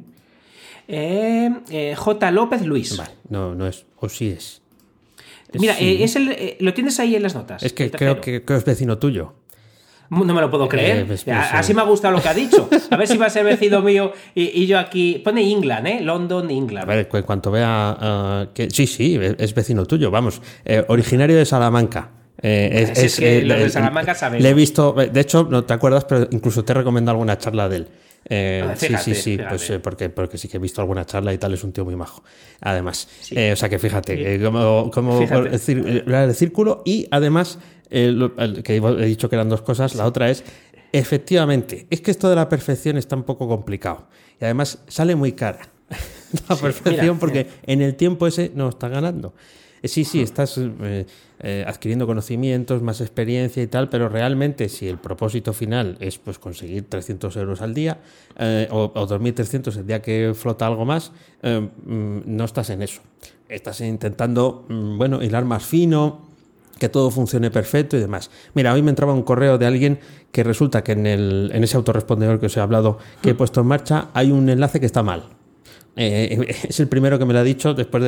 [0.87, 2.31] Eh, eh, J.
[2.31, 2.97] López Luis.
[2.97, 4.61] Vale, no, no es, o sí es.
[5.53, 6.03] Mira, Sí.
[6.03, 7.63] es el, lo tienes ahí en las notas.
[7.63, 9.33] Es que creo que es vecino tuyo.
[10.09, 10.97] No me lo puedo creer.
[10.99, 11.49] Eh, pues, pues, A- eh.
[11.53, 12.69] Así me ha gustado lo que ha dicho.
[12.91, 15.21] A ver si va a ser vecino mío y, y yo aquí.
[15.23, 15.99] Pone England, ¿eh?
[16.01, 16.87] London, A England.
[16.87, 17.67] ver, cu- en cuanto vea
[17.99, 22.09] ah, que sí, sí, es vecino tuyo, vamos, Eh, originario de Salamanca.
[22.41, 24.41] Eh, Si es que los de Salamanca saben.
[24.43, 27.37] Le he visto, eh, de hecho, no te acuerdas, pero incluso te he recomendado alguna
[27.37, 27.87] charla de él.
[28.29, 29.49] Eh, Ah, sí, fíjate, sí, sí, fíjate.
[29.49, 31.85] pues eh, porque, porque sí que he visto alguna charla y tal, es un tío
[31.85, 32.23] muy majo.
[32.61, 35.49] Además, Eh, o sea que fíjate, como, como Fíjate.
[35.55, 37.59] el círculo y además,
[37.89, 40.43] lo- el- que he dicho que eran dos cosas, la otra es,
[40.91, 44.07] efectivamente, es que esto de la perfección está un poco complicado
[44.39, 45.69] y además sale muy cara.
[46.49, 49.33] la perfección mira, porque en el tiempo ese no está ganando.
[49.83, 51.05] Sí, sí, estás eh,
[51.39, 56.39] eh, adquiriendo conocimientos, más experiencia y tal, pero realmente si el propósito final es pues
[56.39, 57.99] conseguir 300 euros al día
[58.37, 61.11] eh, o, o 2.300 el día que flota algo más,
[61.43, 63.01] eh, mm, no estás en eso.
[63.49, 66.27] Estás intentando, mm, bueno, hilar más fino,
[66.79, 68.29] que todo funcione perfecto y demás.
[68.53, 69.99] Mira, hoy me entraba un correo de alguien
[70.31, 73.61] que resulta que en, el, en ese autorrespondedor que os he hablado, que he puesto
[73.61, 75.36] en marcha, hay un enlace que está mal.
[75.97, 78.03] Eh, es el primero que me lo ha dicho después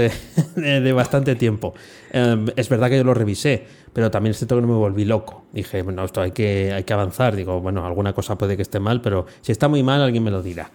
[0.56, 1.74] de, bastante tiempo.
[2.12, 5.06] Eh, es verdad que yo lo revisé, pero también es cierto que no me volví
[5.06, 5.46] loco.
[5.52, 7.36] Dije, bueno, esto hay que, hay que avanzar.
[7.36, 10.32] Digo, bueno, alguna cosa puede que esté mal, pero si está muy mal, alguien me
[10.32, 10.72] lo dirá.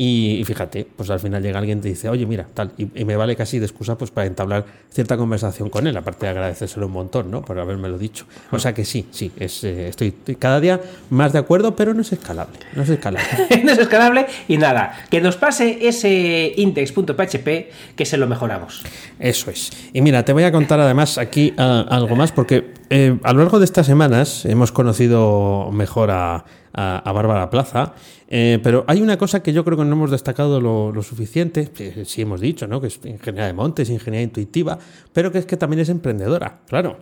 [0.00, 3.16] Y, fíjate, pues al final llega alguien y te dice, oye, mira, tal, y, me
[3.16, 6.92] vale casi de excusa pues para entablar cierta conversación con él, aparte de agradecérselo un
[6.92, 7.42] montón, ¿no?
[7.42, 8.24] Por haberme dicho.
[8.52, 10.80] O sea que sí, sí, es, eh, estoy, cada día
[11.10, 12.60] más de acuerdo, pero no es escalable.
[12.76, 13.28] No es escalable.
[13.64, 17.48] no es escalable y nada, que nos pase ese index.php
[17.96, 18.84] que se lo mejoramos.
[19.18, 19.72] Eso es.
[19.92, 23.40] Y mira, te voy a contar además aquí ah, algo más, porque eh, a lo
[23.40, 27.94] largo de estas semanas hemos conocido mejor a, a, Bárbara Plaza,
[28.28, 31.70] eh, pero hay una cosa que yo creo que no hemos destacado lo, suficiente,
[32.04, 32.80] sí hemos dicho, ¿no?
[32.80, 34.78] que es ingeniería de montes, ingeniería intuitiva,
[35.12, 36.98] pero que es que también es emprendedora, claro.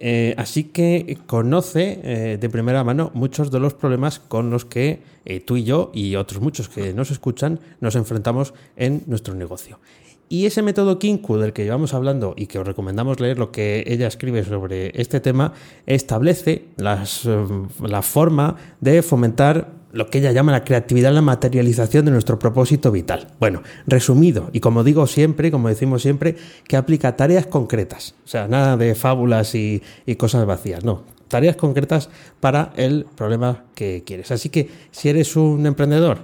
[0.00, 5.02] Eh, así que conoce de primera mano muchos de los problemas con los que
[5.44, 9.80] tú y yo y otros muchos que nos escuchan nos enfrentamos en nuestro negocio.
[10.28, 13.84] Y ese método Kinku del que llevamos hablando y que os recomendamos leer lo que
[13.86, 15.54] ella escribe sobre este tema,
[15.86, 17.46] establece las, eh,
[17.82, 22.92] la forma de fomentar lo que ella llama la creatividad, la materialización de nuestro propósito
[22.92, 23.28] vital.
[23.40, 26.36] Bueno, resumido, y como digo siempre, como decimos siempre,
[26.66, 28.14] que aplica tareas concretas.
[28.24, 31.04] O sea, nada de fábulas y, y cosas vacías, no.
[31.28, 32.10] Tareas concretas
[32.40, 34.30] para el problema que quieres.
[34.30, 36.18] Así que si eres un emprendedor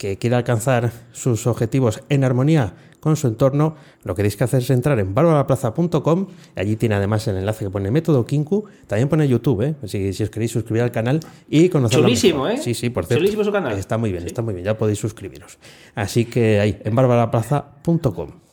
[0.00, 4.62] que quiere alcanzar sus objetivos en armonía con su entorno, lo que tenéis que hacer
[4.62, 6.26] es entrar en barbaraplaza.com.
[6.56, 8.64] Allí tiene además el enlace que pone método Kinku.
[8.86, 9.74] También pone YouTube, ¿eh?
[9.84, 12.06] si, si, os queréis suscribir al canal y conocerlo.
[12.06, 12.56] Chulísimo, ¿eh?
[12.56, 13.20] Sí, sí, por cierto.
[13.20, 13.78] Chulísimo su canal.
[13.78, 14.64] Está muy bien, está muy bien.
[14.64, 15.58] Ya podéis suscribiros.
[15.94, 18.49] Así que ahí, en barbaraplaza.com.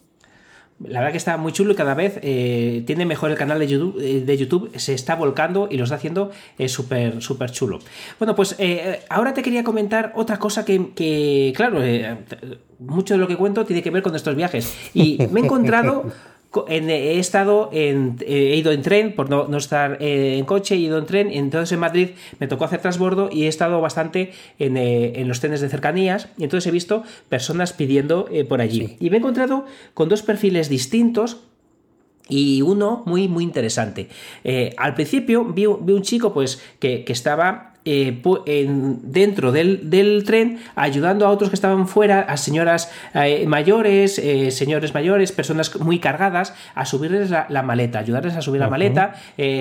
[0.80, 3.68] La verdad que está muy chulo y cada vez eh, tiene mejor el canal de
[3.68, 7.80] YouTube, eh, de YouTube, se está volcando y lo está haciendo eh, súper súper chulo.
[8.20, 8.56] Bueno, pues
[9.10, 11.80] ahora te quería comentar otra cosa que, que claro,
[12.78, 14.76] mucho de lo que cuento tiene que ver con estos viajes.
[14.94, 16.12] Y me he encontrado
[16.68, 20.98] he estado en, he ido en tren por no, estar eh, en coche, he ido
[20.98, 25.24] en tren, entonces en Madrid me tocó hacer transbordo y he estado bastante en, eh,
[25.26, 28.98] los trenes de cercanías y entonces he visto personas pidiendo eh, por allí.
[29.00, 31.38] Y me he encontrado con dos perfiles distintos
[32.30, 34.10] y uno muy muy interesante.
[34.78, 38.68] al principio vi, un chico pues que, que estaba eh,
[39.02, 44.94] dentro del, tren ayudando a otros que estaban fuera, a señoras eh, mayores, eh, señores
[44.94, 49.16] mayores, personas muy cargadas, a subirles la, maleta, ayudarles a subir la maleta.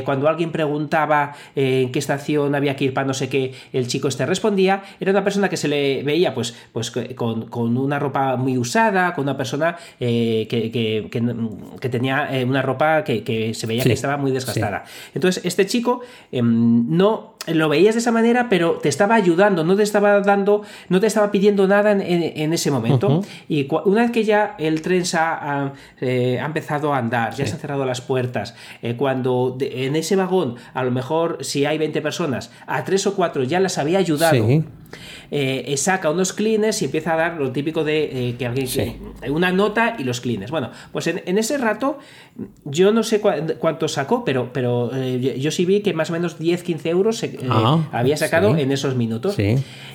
[0.05, 4.09] cuando alguien preguntaba en qué estación había que ir para no sé qué, el chico
[4.09, 4.83] este respondía.
[4.99, 9.23] Era una persona que se le veía pues, pues con, una ropa muy usada, con
[9.23, 14.85] una persona que, que, tenía una ropa que, se veía que estaba muy desgastada.
[15.15, 16.01] Entonces, este chico
[16.33, 20.63] em, no lo veías de esa manera, pero te estaba ayudando, no te estaba dando,
[20.89, 23.23] no te estaba pidiendo nada en, ese momento.
[23.49, 27.55] Y una vez que ya el tren ha, eh, ha empezado a andar, ya se
[27.55, 32.01] han cerrado las puertas, eh, cuando en ese vagón, a lo mejor si hay 20
[32.03, 34.47] personas, a tres o cuatro ya las había ayudado.
[35.31, 38.67] Eh, saca unos clines y empieza a dar lo típico de que alguien
[39.29, 40.51] una nota y los clines.
[40.51, 41.99] Bueno, pues en, ese rato
[42.65, 46.87] yo no sé cuánto sacó, pero, pero yo sí vi que más o menos 10-15
[46.87, 49.37] euros Ah, había sacado en esos minutos.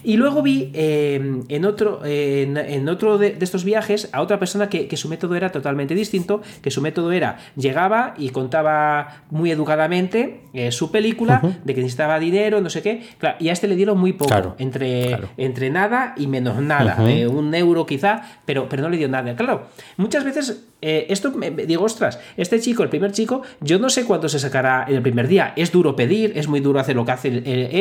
[0.03, 5.09] Y luego vi en otro, en, otro de, estos viajes a otra persona que, su
[5.09, 10.91] método era totalmente distinto, que su método era, llegaba y contaba muy educadamente eh, su
[10.91, 13.01] película, de que necesitaba dinero, no sé qué,
[13.39, 17.53] y a este le dieron muy poco, entre, entre nada y menos nada, eh, un
[17.53, 19.35] euro quizá, pero, pero no le dio nada.
[19.35, 23.89] Claro, muchas veces eh, esto me, digo, ostras, este chico, el primer chico, yo no
[23.89, 25.53] sé cuánto se sacará en el primer día.
[25.55, 27.27] Es duro pedir, es muy duro hacer lo que hace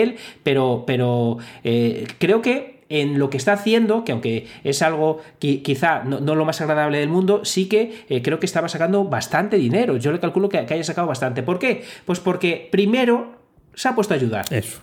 [0.03, 5.20] él, pero, pero eh, creo que en lo que está haciendo, que aunque es algo
[5.38, 9.57] quizá no, lo más agradable del mundo, sí que eh, creo que estaba sacando bastante
[9.57, 9.96] dinero.
[9.96, 11.42] Yo le calculo que, que haya sacado bastante.
[11.42, 11.85] ¿Por qué?
[12.05, 13.38] Pues porque primero
[13.74, 14.44] se ha puesto a ayudar.
[14.53, 14.81] Eso.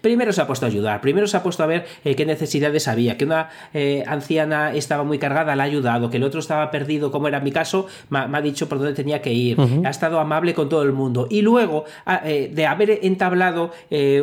[0.00, 2.88] Primero se ha puesto a ayudar, primero se ha puesto a ver eh, qué necesidades
[2.88, 6.70] había, que una eh, anciana estaba muy cargada, la ha ayudado, que el otro estaba
[6.70, 10.18] perdido, como era mi caso, me, ha dicho por dónde tenía que ir, ha estado
[10.20, 11.26] amable con todo el mundo.
[11.30, 11.84] Y luego,
[12.24, 13.72] eh, de haber entablado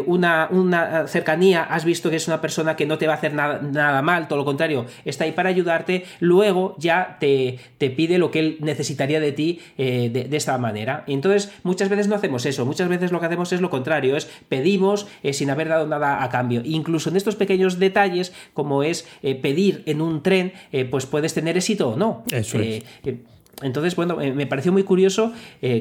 [0.05, 3.34] una, una, cercanía, has visto que es una persona que no te va a hacer
[3.34, 8.17] nada, nada mal, todo lo contrario, está ahí para ayudarte, luego ya te, te pide
[8.17, 11.03] lo que él necesitaría de ti de, de, esta manera.
[11.08, 14.29] Entonces, muchas veces no hacemos eso, muchas veces lo que hacemos es lo contrario, es
[14.47, 16.62] pedimos sin haber dado nada a cambio.
[16.63, 21.34] Incluso en estos pequeños detalles, como es eh, pedir en un tren, eh, pues puedes
[21.34, 22.24] tener éxito o no.
[22.32, 22.84] Eso es.
[23.04, 23.24] Eh,
[23.62, 25.34] entonces, bueno, me pareció muy curioso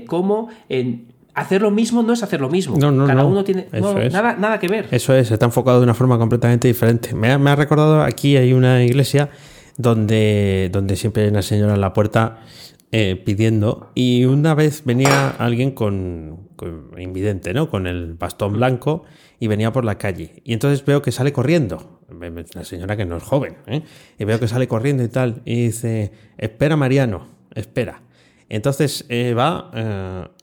[0.09, 0.49] cómo
[1.35, 2.77] hacer lo mismo no es hacer lo mismo.
[2.77, 3.69] No, no, Cada uno tiene
[4.11, 4.89] nada, nada que ver.
[4.91, 7.15] Eso es, está enfocado de una forma completamente diferente.
[7.15, 9.31] Me ha, me ha, recordado aquí hay una iglesia
[9.77, 12.41] donde, donde siempre hay una señora en la puerta
[12.91, 17.71] pidiendo y una vez venía alguien con, con, invidente, ¿no?
[17.71, 19.05] Con el bastón blanco
[19.41, 20.43] y venía por la calle.
[20.45, 22.01] Y entonces veo que sale corriendo.
[22.09, 23.57] Una señora que no es joven.
[23.67, 23.83] ¿eh?
[24.19, 25.43] Y veo que sale corriendo y tal.
[25.45, 28.03] Y dice, espera Mariano, espera.
[28.49, 29.71] Entonces eh, va,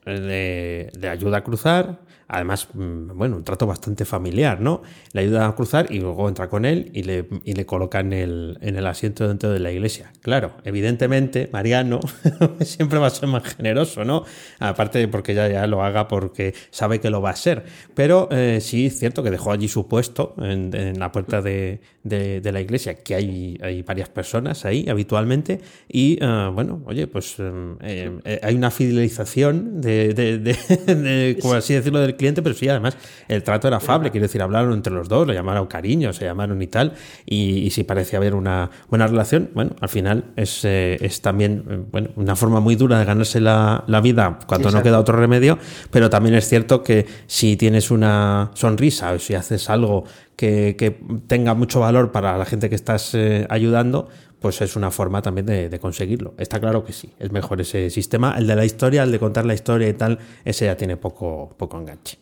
[0.05, 4.82] eh, le, ayuda a cruzar, además, mm, bueno, un trato bastante familiar, ¿no?
[5.14, 8.14] Le ayuda a cruzar y luego entra con él y le, y le coloca en
[8.14, 10.12] el, en el asiento dentro de la iglesia.
[10.22, 12.00] Claro, evidentemente, Mariano
[12.62, 14.24] siempre va a ser más generoso, ¿no?
[14.60, 17.66] Aparte de porque ya, ya lo haga porque sabe que lo va a ser.
[17.94, 22.52] Pero eh, sí es cierto que dejó allí su puesto en, la puerta de, de,
[22.52, 25.62] la iglesia, que hay, hay varias personas ahí habitualmente.
[25.88, 32.14] Y eh, bueno, oye, pues eh, hay una fidelización de, de, como así decirlo, del
[32.15, 32.97] cliente, pero sí, además,
[33.28, 36.62] el trato era afable, quiero decir, hablaron entre los dos, lo llamaron cariño, se llamaron
[36.62, 36.93] y tal,
[37.25, 41.84] y, si parece haber una buena relación, bueno, al final es, eh, es también eh,
[41.91, 45.58] bueno, una forma muy dura de ganarse la, vida cuando no queda otro remedio,
[45.89, 50.04] pero también es cierto que si tienes una sonrisa o si haces algo
[50.36, 54.91] que, que tenga mucho valor para la gente que estás eh, ayudando, pues es una
[54.91, 56.34] forma también de, conseguirlo.
[56.38, 58.36] Está claro que sí, es mejor ese sistema.
[58.38, 61.54] El de la historia, el de contar la historia y tal, ese ya tiene poco,
[61.58, 62.17] poco enganche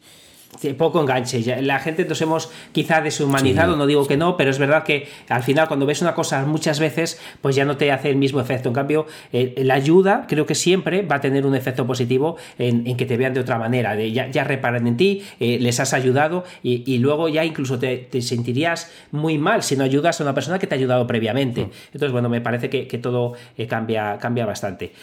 [0.77, 1.61] poco enganche.
[1.61, 5.43] La gente nos hemos quizá deshumanizado, no digo que no, pero es verdad que al
[5.43, 8.69] final cuando ves una cosa muchas veces, pues ya no te hace el mismo efecto.
[8.69, 12.95] En cambio, eh, la ayuda creo que siempre va a tener un efecto positivo en,
[12.95, 13.95] que te vean de otra manera.
[13.95, 18.07] De ya, ya reparan en ti, eh, les has ayudado y, luego ya incluso te,
[18.21, 21.65] sentirías muy mal si no ayudas a una persona que te ha ayudado previamente.
[21.65, 21.71] Mm.
[21.87, 24.93] Entonces, bueno, me parece que, todo eh, cambia, cambia bastante.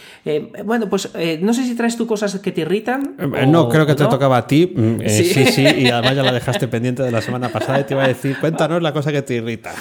[0.64, 1.10] bueno, pues
[1.40, 3.16] no sé si traes tú cosas que te irritan.
[3.48, 4.72] no, creo que te tocaba a ti.
[4.74, 7.84] Mm, sí Sí, sí, y además ya la dejaste pendiente de la semana pasada y
[7.84, 9.72] te iba a decir, cuéntanos la cosa que te irrita.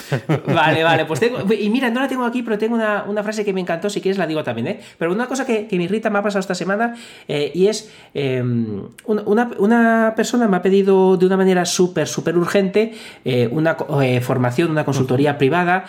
[0.46, 3.44] Vale, vale, pues tengo, y mira, no la tengo aquí, pero tengo una, una frase
[3.44, 4.80] que me encantó, si quieres la digo también, ¿eh?
[4.98, 6.94] Pero una cosa que, que me irrita me ha pasado esta semana
[7.28, 12.36] eh, y es, em, una, una, persona me ha pedido de una manera súper, súper
[12.36, 12.92] urgente
[13.24, 15.84] eh, una eh, formación, una consultoría privada,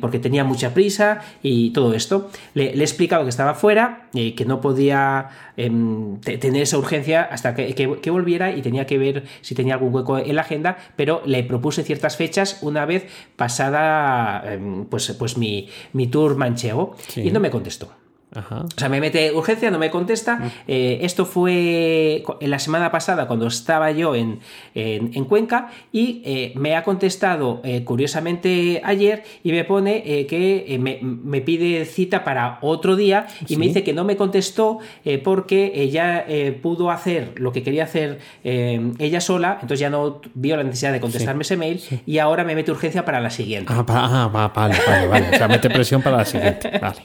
[0.00, 2.30] porque tenía mucha prisa y todo esto.
[2.54, 7.54] Le, le he explicado que estaba fuera, que no podía em, tener esa urgencia hasta
[7.54, 10.76] que, que, que volviera y tenía que ver si tenía algún hueco en la agenda,
[10.96, 16.96] pero le propuse ciertas fechas una vez pasada em, pues, pues mi, mi tour manchego
[17.16, 18.01] y no me contestó.
[18.34, 20.36] O sea, me mete urgencia, no me contesta.
[20.36, 20.50] Mm.
[20.68, 24.40] Eh, esto fue en la semana pasada cuando estaba yo en,
[24.74, 31.40] en, Cuenca y eh, me ha contestado eh, curiosamente ayer y me pone que me,
[31.42, 34.78] pide cita para otro día y me dice que no me contestó
[35.24, 36.26] porque ella
[36.62, 41.00] pudo hacer lo que quería hacer ella sola, entonces ya no vio la necesidad de
[41.00, 43.72] contestarme ese mail y ahora me mete urgencia para la siguiente.
[43.72, 45.28] Ah, ah vale, vale, vale.
[45.32, 46.70] O sea, mete presión para la siguiente.
[46.82, 47.02] Vale.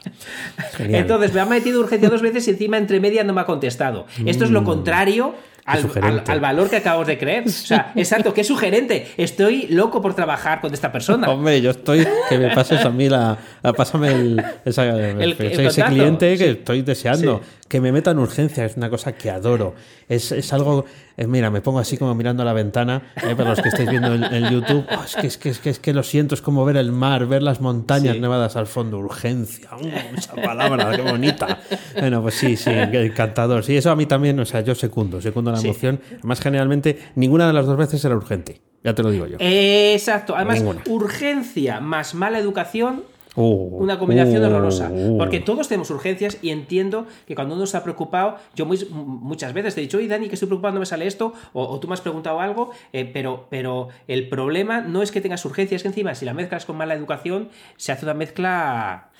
[0.78, 3.44] Entonces, entonces me ha metido urgencia dos veces y encima entre media no me ha
[3.44, 4.06] contestado.
[4.24, 4.64] Esto es lo mm.
[4.64, 5.34] contrario
[5.68, 7.46] al, valor que acabamos de creer.
[7.46, 9.08] O sea, exacto, qué sugerente.
[9.16, 11.28] Estoy loco por trabajar con esta persona.
[11.28, 12.06] Hombre, yo estoy.
[12.28, 13.36] Que me pases a mí la.
[13.76, 17.42] pásame el, ese cliente que estoy deseando.
[17.68, 19.74] Que me meta en urgencia, es una cosa que adoro.
[20.08, 20.86] Es, es algo.
[21.16, 23.90] Eh, mira, me pongo así como mirando a la ventana, eh, para los que estáis
[23.90, 24.86] viendo en, YouTube.
[24.90, 26.92] Oh, es, que, es, que, es, que, es que lo siento, es como ver el
[26.92, 28.98] mar, ver las montañas nevadas al fondo.
[28.98, 29.68] Urgencia.
[29.78, 31.60] Uh, esa palabra, qué bonita.
[31.98, 33.64] Bueno, pues sí, sí, encantador.
[33.64, 36.00] Sí, eso a mí también, o sea, yo secundo, secundo la emoción.
[36.18, 38.62] Además, generalmente, ninguna de las dos veces era urgente.
[38.82, 39.36] Ya te lo digo yo.
[39.40, 40.34] Exacto.
[40.36, 43.02] Además, urgencia más mala educación
[43.38, 44.90] Uh, una combinación uh, horrorosa.
[44.90, 45.16] Uh.
[45.16, 49.80] Porque todos tenemos urgencias y entiendo que cuando uno está preocupado, yo muchas veces te
[49.80, 52.00] he dicho, oye Dani, que estoy preocupado, no me sale esto, o, tú me has
[52.00, 56.16] preguntado algo, eh, pero, pero el problema no es que tengas urgencias, es que encima
[56.16, 59.10] si la mezclas con mala educación, se hace una mezcla...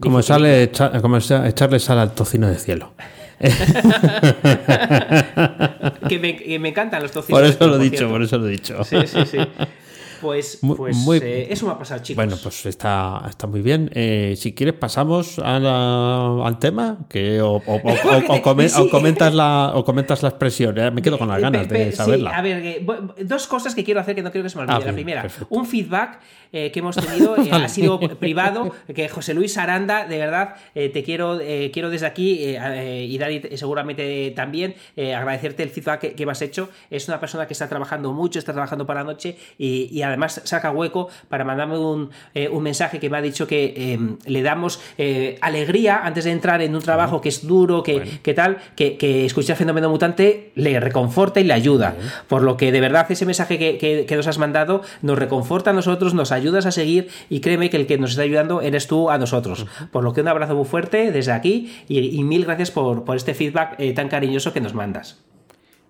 [0.00, 2.94] Como, sale, como echarle sal al tocino de cielo.
[6.08, 7.40] que, me, encantan los tocinos.
[7.40, 8.82] Por eso lo he dicho, por eso lo he dicho.
[8.82, 9.38] Sí, sí, sí.
[10.20, 12.16] Pues, pues eh, eso me ha pasado, chicos.
[12.16, 13.90] Bueno, pues está, está muy bien.
[13.94, 17.62] Eh, si quieres, pasamos al tema que o,
[18.90, 20.78] comentas la, o comentas la expresión.
[20.78, 22.30] Eh, me quedo con las ganas de saberla.
[22.30, 22.82] a ver,
[23.24, 24.76] dos cosas que quiero hacer que no quiero que se me olvide.
[24.76, 30.06] Ah, la primera, un feedback que hemos tenido ha sido privado, que José Luis Aranda,
[30.06, 31.38] de verdad, te quiero,
[31.72, 36.70] quiero desde aquí, y Dani seguramente también, agradecerte el feedback que, me has hecho.
[36.90, 40.40] Es una persona que está trabajando mucho, está trabajando para la noche y, y además
[40.44, 44.80] saca hueco para mandarme un, eh, mensaje que me ha dicho que em, le damos
[44.98, 49.24] eh, alegría antes de entrar en un trabajo que es duro, que, tal, que, que
[49.24, 51.94] escuchar Fenómeno Mutante le reconforta y le ayuda.
[52.28, 56.14] Por lo que de verdad ese mensaje que, nos has mandado nos reconforta a nosotros,
[56.14, 59.18] nos ayudas a seguir y créeme que el que nos está ayudando eres tú a
[59.18, 59.66] nosotros.
[59.92, 63.34] Por lo que un abrazo muy fuerte desde aquí y, mil gracias por, por este
[63.34, 65.27] feedback eh, tan cariñoso que nos mandas.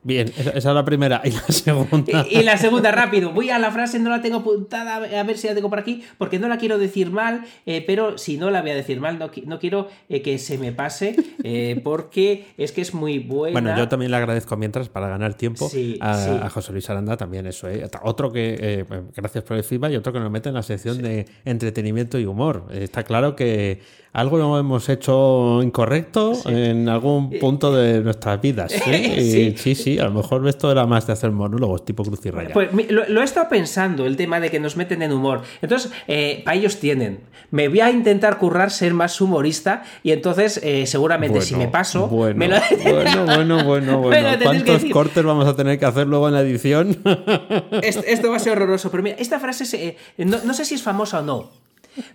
[0.08, 1.20] Bien, esa, esa es la primera.
[1.22, 2.26] Y la segunda.
[2.30, 3.30] Y, y la segunda, rápido.
[3.32, 6.02] Voy a la frase, no la tengo apuntada, a ver si la tengo por aquí,
[6.16, 9.18] porque no la quiero decir mal, eh, pero si no la voy a decir mal,
[9.18, 13.52] no, no quiero eh, que se me pase, eh, porque es que es muy buena.
[13.60, 16.30] Bueno, yo también le agradezco mientras para ganar tiempo Sí, a, sí.
[16.42, 17.68] a José Luis Aranda también eso.
[17.68, 17.86] ¿eh?
[18.02, 18.84] Otro que, eh,
[19.14, 22.24] gracias por el feedback, y otro que nos mete en la sección de entretenimiento y
[22.24, 22.64] humor.
[22.72, 23.80] Está claro que
[24.12, 28.72] algo hemos hecho incorrecto en algún punto de nuestras vidas.
[28.88, 29.74] Y Sí.
[29.74, 32.50] sí, a lo mejor esto era más de hacer monólogos tipo Cruz y Raya.
[32.52, 35.42] Pues lo, lo he estado pensando, el tema de que nos meten en humor.
[35.62, 37.20] Entonces, eh, para ellos tienen.
[37.50, 42.08] Me voy a intentar currar ser más humorista y entonces, eh, seguramente, si me paso,
[42.08, 42.56] bueno, me lo-
[42.92, 44.28] bueno, bueno, bueno, bueno.
[44.42, 46.98] ¿Cuántos cortes vamos a tener que hacer luego en la edición?
[47.82, 50.64] Esto, esto va a ser horroroso, pero mira, esta frase se- eh, no, no sé
[50.64, 51.50] si es famosa o no.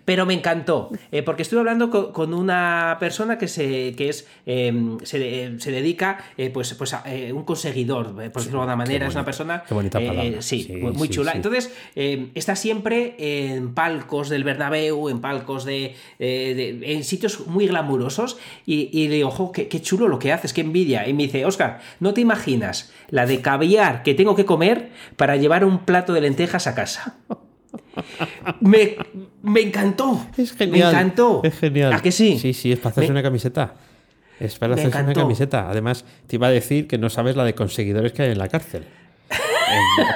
[0.04, 4.26] Pero me encantó, eh, porque estuve hablando con, con una persona que se que es
[4.46, 4.72] eh,
[5.02, 9.06] se, eh, se dedica eh, pues, pues a un conseguidor, por decirlo de alguna manera,
[9.08, 10.42] es una persona qué bonita palabra.
[10.42, 11.32] sí, Sí, muy, chula.
[11.32, 17.66] Entonces eh, está siempre en palcos del Bernabéu, en palcos de, de- en sitios muy
[17.66, 21.08] glamurosos y, y le digo, ojo, qué, qué chulo lo que haces, qué envidia.
[21.08, 25.36] Y me dice, Oscar, no te imaginas la de caviar que tengo que comer para
[25.36, 27.16] llevar un plato de lentejas a casa.
[28.60, 28.96] Me,
[29.42, 30.26] me encantó.
[30.36, 30.92] Es genial.
[30.92, 31.40] Me encantó.
[31.44, 31.92] Es genial.
[31.92, 32.38] ¿A que sí?
[32.38, 33.74] Sí, sí, es para hacerse Me- una camiseta.
[34.40, 35.70] Es para Me hacerse una camiseta.
[35.70, 38.48] Además, te iba a decir que no sabes la de conseguidores que hay en la
[38.48, 38.84] cárcel.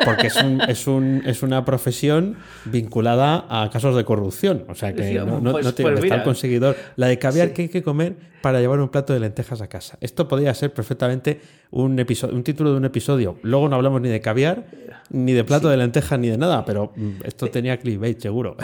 [0.04, 4.64] Porque es, un- es, un- es una profesión vinculada a casos de corrupción.
[4.68, 6.76] O sea que Sí, no, no, pues- no te pues está el conseguidor.
[6.96, 9.98] La de caviar que hay que comer para llevar un plato de lentejas a casa.
[10.00, 13.36] Esto podría ser perfectamente un, episodio, un título de un episodio.
[13.42, 14.64] Luego no hablamos ni de caviar,
[15.10, 16.64] ni de plato de lentejas, ni de nada.
[16.64, 18.56] Pero mm, esto tenía clickbait, seguro.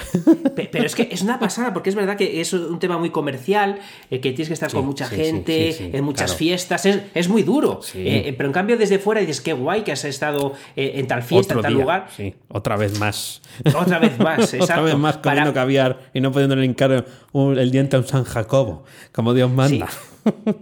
[0.57, 3.11] Pe- Pero es que es una pasada, porque es verdad que es un tema muy
[3.11, 3.79] comercial,
[4.11, 6.39] eh, que tienes que estar Sí, con mucha sí, gente, en muchas claro.
[6.39, 7.81] fiestas, es, es muy duro.
[7.95, 11.07] Eh, eh, pero en cambio desde fuera dices, qué guay que has estado eh, en
[11.07, 12.09] tal fiesta, Otro en tal día, lugar.
[12.17, 13.43] Sí, otra vez más.
[13.79, 17.97] Otra vez más, Otra vez más comiendo Para- caviar y no pudiéndole hincar el diente
[17.97, 19.89] a un San Jacobo, como Dios manda.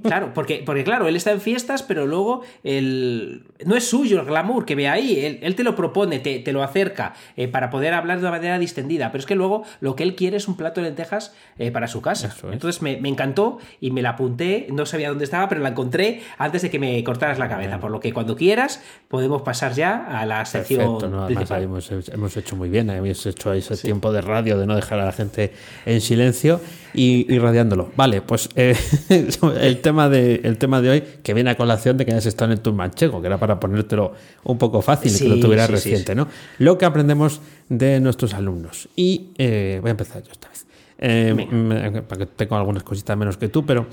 [0.03, 4.27] Claro, porque, porque claro, él está en fiestas, pero luego el, no es suyo el
[4.27, 5.19] glamour que ve ahí.
[5.25, 8.33] Él, él te lo propone, te, te lo acerca eh, para poder hablar de una
[8.33, 9.13] manera distendida.
[9.13, 11.89] Pero es que luego lo que él quiere es un plato de lentejas eh, para
[11.89, 12.29] su casa.
[12.29, 12.45] Es.
[12.45, 14.67] Entonces me, me encantó y me la apunté.
[14.71, 17.79] No sabía dónde estaba, pero la encontré antes de que me cortaras la cabeza.
[17.81, 20.99] Por lo que cuando quieras, podemos pasar ya a la sección.
[20.99, 21.25] Perfecto, ¿no?
[21.25, 24.99] Además hemos, hemos hecho muy bien, hemos hecho ese tiempo de radio de no dejar
[25.01, 25.53] a la gente
[25.87, 26.61] en silencio
[26.95, 27.91] y, y radiándolo.
[27.97, 28.77] Vale, pues eh,
[29.61, 32.51] el, tema de, el tema de hoy que viene a colación de que hayas estado
[32.53, 34.13] en el tour manchego, que era para ponértelo
[34.45, 36.29] un poco fácil y que lo tuvieras sí, sí, reciente, ¿no?
[36.59, 38.89] Lo que aprendemos de nuestros alumnos.
[38.97, 40.67] Y eh, voy a empezar yo esta vez.
[40.99, 43.87] Eh, me- porque tengo algunas cositas menos que tú, pero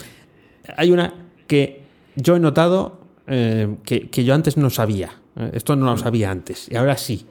[0.78, 1.14] hay una
[1.47, 1.82] que
[2.16, 5.12] yo he notado eh, que, que yo antes no sabía.
[5.53, 7.26] Esto no lo sabía antes y ahora sí.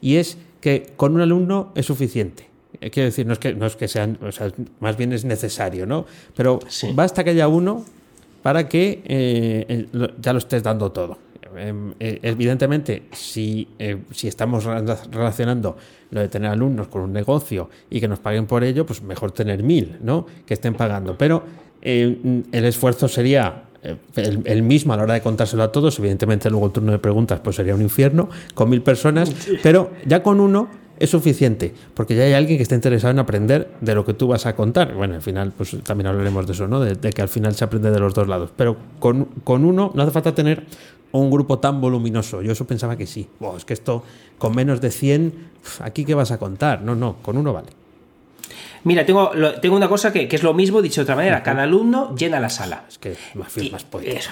[0.00, 2.48] Y es que con un alumno es suficiente.
[2.90, 5.86] Quiero decir, no es que, no es que sean, o sea, más bien es necesario,
[5.86, 6.06] ¿no?
[6.36, 6.88] Pero Sí.
[6.94, 7.84] basta que haya uno
[8.42, 9.86] para que eh,
[10.20, 11.18] ya lo estés dando todo.
[11.54, 15.76] Eh, eh, evidentemente, si, eh, si estamos rela- relacionando
[16.10, 19.32] lo de tener alumnos con un negocio y que nos paguen por ello, pues mejor
[19.32, 20.26] tener mil, ¿no?
[20.46, 21.16] Que estén pagando.
[21.18, 21.42] Pero
[21.82, 23.64] el esfuerzo sería
[24.16, 25.98] el, el mismo a la hora de contárselo a todos.
[25.98, 30.22] Evidentemente, luego el turno de preguntas pues sería un infierno con mil personas, pero ya
[30.22, 30.68] con uno
[31.02, 34.28] es suficiente, porque ya hay alguien que está interesado en aprender de lo que tú
[34.28, 34.94] vas a contar.
[34.94, 36.78] Bueno, al final, pues también hablaremos de eso, ¿no?
[36.78, 38.50] De, que al final se aprende de los dos lados.
[38.56, 40.64] Pero con, con uno no hace falta tener
[41.10, 42.40] un grupo tan voluminoso.
[42.40, 43.28] Yo eso pensaba que sí.
[43.40, 44.04] Buah, es que esto,
[44.38, 46.82] con menos de 100, uf, ¿aquí qué vas a contar?
[46.82, 47.81] No, no, con uno vale.
[48.84, 51.42] Mira, tengo, lo- tengo una cosa que, que es lo mismo, dicho de otra manera.
[51.42, 52.84] Cada alumno llena la sala.
[52.88, 54.30] Es que más, Y- más eso.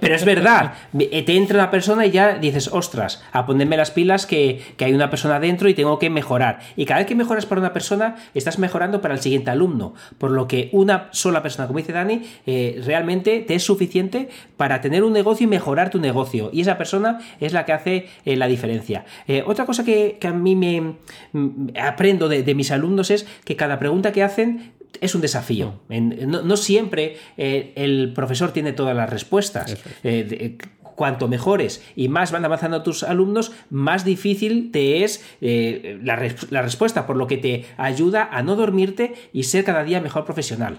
[0.00, 3.90] Pero es verdad, eh, te entra una persona y ya dices, ostras, a ponerme las
[3.90, 6.60] pilas que, que hay una persona dentro y tengo que mejorar.
[6.76, 9.94] Y cada vez que mejoras para una persona, estás mejorando para el siguiente alumno.
[10.18, 14.80] Por lo que una sola persona, como dice Dani, eh, realmente te es suficiente para
[14.80, 16.50] tener un negocio y mejorar tu negocio.
[16.52, 19.04] Y esa persona es la que hace eh, la diferencia.
[19.26, 20.94] Eh, otra cosa que, que a mí me
[21.32, 25.80] mm, aprendo de, de mis alumnos es que cada pregunta que hacen es un desafío.
[25.88, 29.76] No, no siempre eh, el profesor tiene todas las respuestas.
[30.02, 30.58] Eh, de-
[30.94, 36.52] cuanto mejores y más van avanzando tus alumnos, más difícil te es eh, la, res-
[36.52, 40.24] la respuesta, por lo que te ayuda a no dormirte y ser cada día mejor
[40.24, 40.78] profesional.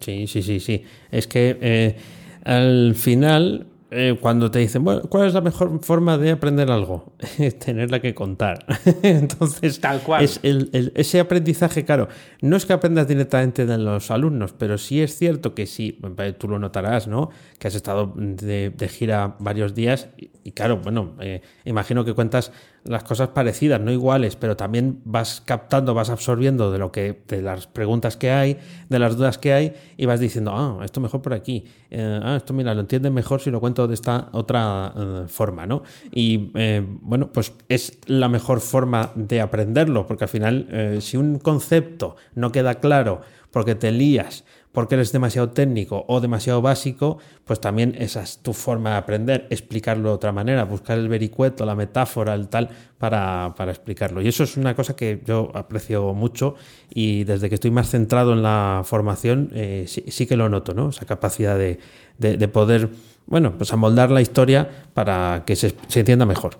[0.00, 0.84] Sí, sí, sí, sí.
[1.10, 1.96] Es que eh,
[2.44, 7.12] al final eh, cuando te dicen, bueno, ¿cuál es la mejor forma de aprender algo?
[7.64, 8.64] Tenerla que contar.
[9.02, 10.24] Entonces, Tal cual.
[10.24, 12.08] Es el- el- ese aprendizaje, claro,
[12.40, 15.98] no es que aprendas directamente de los alumnos, pero sí es cierto que sí,
[16.38, 17.30] tú lo notarás, ¿no?
[17.58, 22.14] Que has estado de, de gira varios días y, y claro, bueno, eh, imagino que
[22.14, 22.52] cuentas
[22.84, 27.42] las cosas parecidas, no iguales, pero también vas captando, vas absorbiendo de lo que, de
[27.42, 28.58] las preguntas que hay,
[28.88, 32.36] de las dudas que hay, y vas diciendo, ah, esto mejor por aquí, eh, ah,
[32.36, 35.82] esto mira, lo entienden mejor si lo cuento de esta otra eh, forma, ¿no?
[36.12, 41.38] Y eh, bueno, pues es la mejor forma de aprenderlo, porque al final, si un
[41.38, 43.20] concepto no queda claro
[43.50, 48.52] porque te lías, porque eres demasiado técnico o demasiado básico, pues también esa es tu
[48.52, 52.68] forma de aprender, explicarlo de otra manera, buscar el vericueto, la metáfora, el tal,
[52.98, 54.22] para, para explicarlo.
[54.22, 56.54] Y eso es una cosa que yo aprecio mucho
[56.88, 60.90] y desde que estoy más centrado en la formación, eh, sí, que lo noto, ¿no?
[60.90, 61.80] Esa capacidad de,
[62.18, 62.90] de- de poder,
[63.26, 66.58] bueno, pues amoldar la historia para que se, se entienda mejor.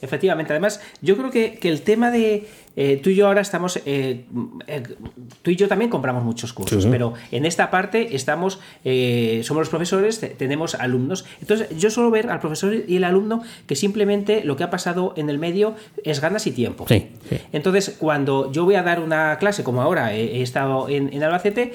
[0.00, 2.48] Efectivamente, además, yo creo que, que el tema de.
[2.76, 3.78] Eh, tú y yo ahora estamos.
[3.84, 4.24] eh,
[4.66, 4.82] eh,
[5.42, 6.88] tú y yo también compramos muchos cursos, Sí.
[6.90, 8.58] pero en esta parte estamos.
[9.42, 11.24] somos los profesores, te- tenemos alumnos.
[11.40, 15.12] Entonces, yo suelo ver al profesor y el alumno que simplemente lo que ha pasado
[15.16, 16.86] en el medio es ganas y tiempo.
[16.88, 17.08] Sí.
[17.52, 21.72] Entonces, cuando yo voy a dar una clase, como ahora he, estado en, en Albacete,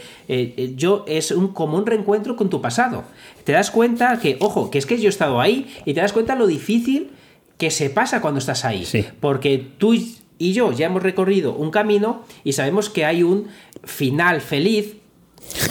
[0.75, 3.03] yo es un, como un reencuentro con tu pasado.
[3.43, 6.13] Te das cuenta que, ojo, que es que yo he estado ahí y te das
[6.13, 7.11] cuenta lo difícil
[7.57, 8.85] que se pasa cuando estás ahí.
[8.85, 9.05] Sí.
[9.19, 9.95] Porque tú
[10.37, 13.47] y yo ya hemos recorrido un camino y sabemos que hay un
[13.83, 14.95] final feliz.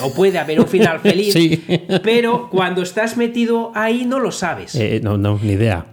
[0.03, 1.63] O puede haber un final feliz, Sí.
[2.03, 4.75] pero cuando estás metido ahí no lo sabes.
[4.75, 5.87] Eh, no, no, ni idea.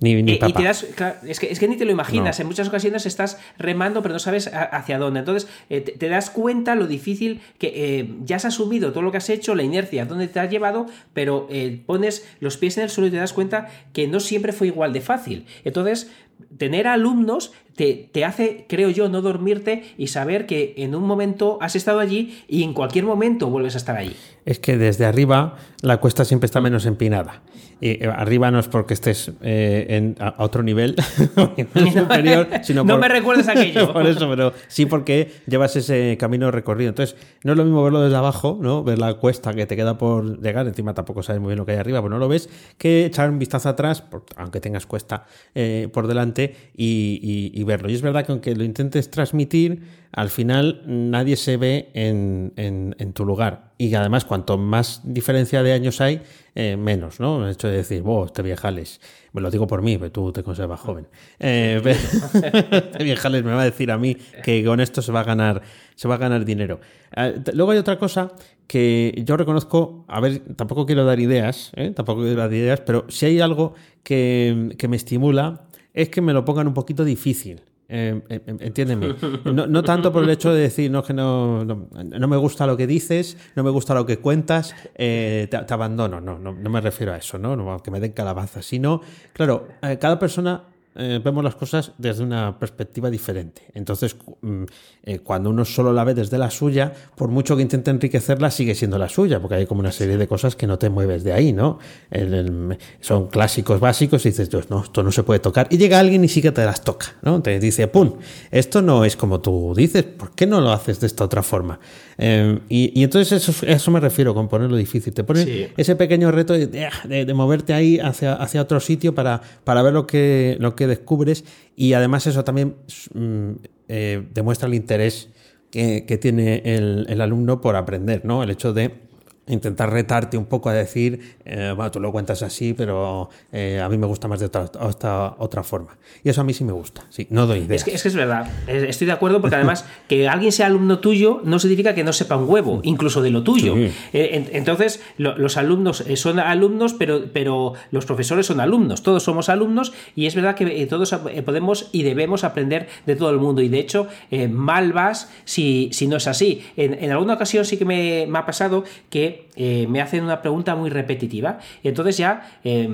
[0.00, 2.38] Ni, ni Eh, y te das, claro, es, que, es que ni te lo imaginas.
[2.38, 2.42] No.
[2.42, 5.20] En muchas ocasiones estás remando, pero no sabes a- hacia dónde.
[5.20, 9.18] Entonces, eh, te, te das cuenta lo difícil que ya has asumido todo lo que
[9.18, 11.48] has hecho, la inercia, dónde te has llevado, pero
[11.86, 14.92] pones los pies en el suelo y te das cuenta que no siempre fue igual
[14.92, 15.44] de fácil.
[15.64, 16.10] Entonces,
[16.58, 21.56] tener alumnos te, te hace, creo yo, no dormirte y saber que en un momento
[21.62, 24.14] has estado allí y en cualquier momento vuelves a estar allí.
[24.44, 27.42] es que desde arriba la cuesta siempre está menos empinada.
[27.80, 30.94] Y eh, arriba no es porque estés eh, en, a, a otro nivel,
[31.56, 33.92] nivel superior, sino No por- me recuerdes aquello.
[33.92, 36.90] por eso, pero sí porque llevas ese camino recorrido.
[36.90, 38.84] Entonces, no es lo mismo verlo desde abajo, ¿no?
[38.84, 41.72] Ver la cuesta que te queda por llegar, encima tampoco sabes muy bien lo que
[41.72, 45.24] hay arriba, pero no lo ves, que echar un vistazo atrás, por- aunque tengas cuesta
[45.54, 46.31] eh, por delante,
[46.74, 47.90] y, verlo.
[47.90, 53.24] Y es verdad que aunque lo intentes transmitir, al final nadie se ve en, tu
[53.24, 53.72] lugar.
[53.78, 56.22] Y además, cuanto más diferencia de años hay,
[56.54, 57.44] eh, menos, ¿no?
[57.44, 59.00] El hecho de decir, vos, este viejales.
[59.32, 61.08] Me lo digo por mí, pero tú te conservas joven.
[61.40, 61.80] Eh,
[62.34, 65.62] este viejales me va a decir a mí que con esto se va a ganar,
[65.94, 66.80] se va a ganar dinero.
[67.16, 68.32] Eh, luego hay otra cosa
[68.66, 71.90] que yo reconozco, a ver, tampoco quiero dar ideas, ¿eh?
[71.90, 76.44] tampoco quiero dar ideas, pero si hay algo que me estimula es que me lo
[76.44, 77.62] pongan un poquito difícil.
[77.94, 79.14] Eh, eh, entiéndeme.
[79.44, 82.74] No, no tanto por el hecho de decir, no, que no, no, me gusta lo
[82.74, 86.18] que dices, no me gusta lo que cuentas, eh, te, abandono.
[86.18, 87.82] No, no, me refiero a eso, ¿no?
[87.82, 89.02] que me den calabaza, sino,
[89.34, 93.62] claro, eh, cada persona eh, vemos las cosas desde una perspectiva diferente.
[93.74, 94.64] Entonces, mm,
[95.04, 98.74] eh, cuando uno solo la ve desde la suya, por mucho que intente enriquecerla, sigue
[98.74, 101.32] siendo la suya, porque hay como una serie de cosas que no te mueves de
[101.32, 101.78] ahí, ¿no?
[102.10, 105.66] El- el- son clásicos básicos y dices, "Dios, no, esto no se puede tocar.
[105.70, 107.40] Y llega alguien y sí que te las toca, ¿no?
[107.42, 108.14] Te dice, ¡pum!
[108.50, 111.80] Esto no es como tú dices, ¿por qué no lo haces de esta otra forma?
[112.18, 115.14] Eh, y, y entonces eso, a eso me refiero con ponerlo difícil.
[115.14, 115.66] Te pone Sí.
[115.76, 119.92] ese pequeño reto de, de- de moverte ahí hacia, hacia otro sitio para, para ver
[119.94, 121.44] lo que, lo que descubres
[121.76, 122.76] y además eso también
[123.14, 123.50] mm,
[123.88, 125.28] eh, demuestra el interés
[125.70, 128.42] que, que tiene el, el alumno por aprender, ¿no?
[128.42, 129.11] El hecho de
[129.48, 133.88] intentar retarte un poco a decir, eh, bueno, tú lo cuentas así, pero eh, a
[133.88, 135.96] mí me gusta más de otra, otra, otra forma.
[136.22, 137.80] Y eso a mí sí me gusta, sí, no doy ideas.
[137.80, 141.00] Es que, es que es verdad, estoy de acuerdo porque además que alguien sea alumno
[141.00, 143.74] tuyo no significa que no sepa un huevo, incluso de lo tuyo.
[143.74, 143.90] Sí.
[144.12, 149.24] Eh, en- entonces, lo- los alumnos son alumnos, pero, pero los profesores son alumnos, todos
[149.24, 151.12] somos alumnos y es verdad que todos
[151.44, 154.06] podemos y debemos aprender de todo el mundo y de hecho
[154.50, 156.62] mal vas si, si no es así.
[156.76, 160.40] En, en alguna ocasión sí que me, me ha pasado que eh, me hacen una
[160.40, 162.88] pregunta muy repetitiva y entonces ya eh,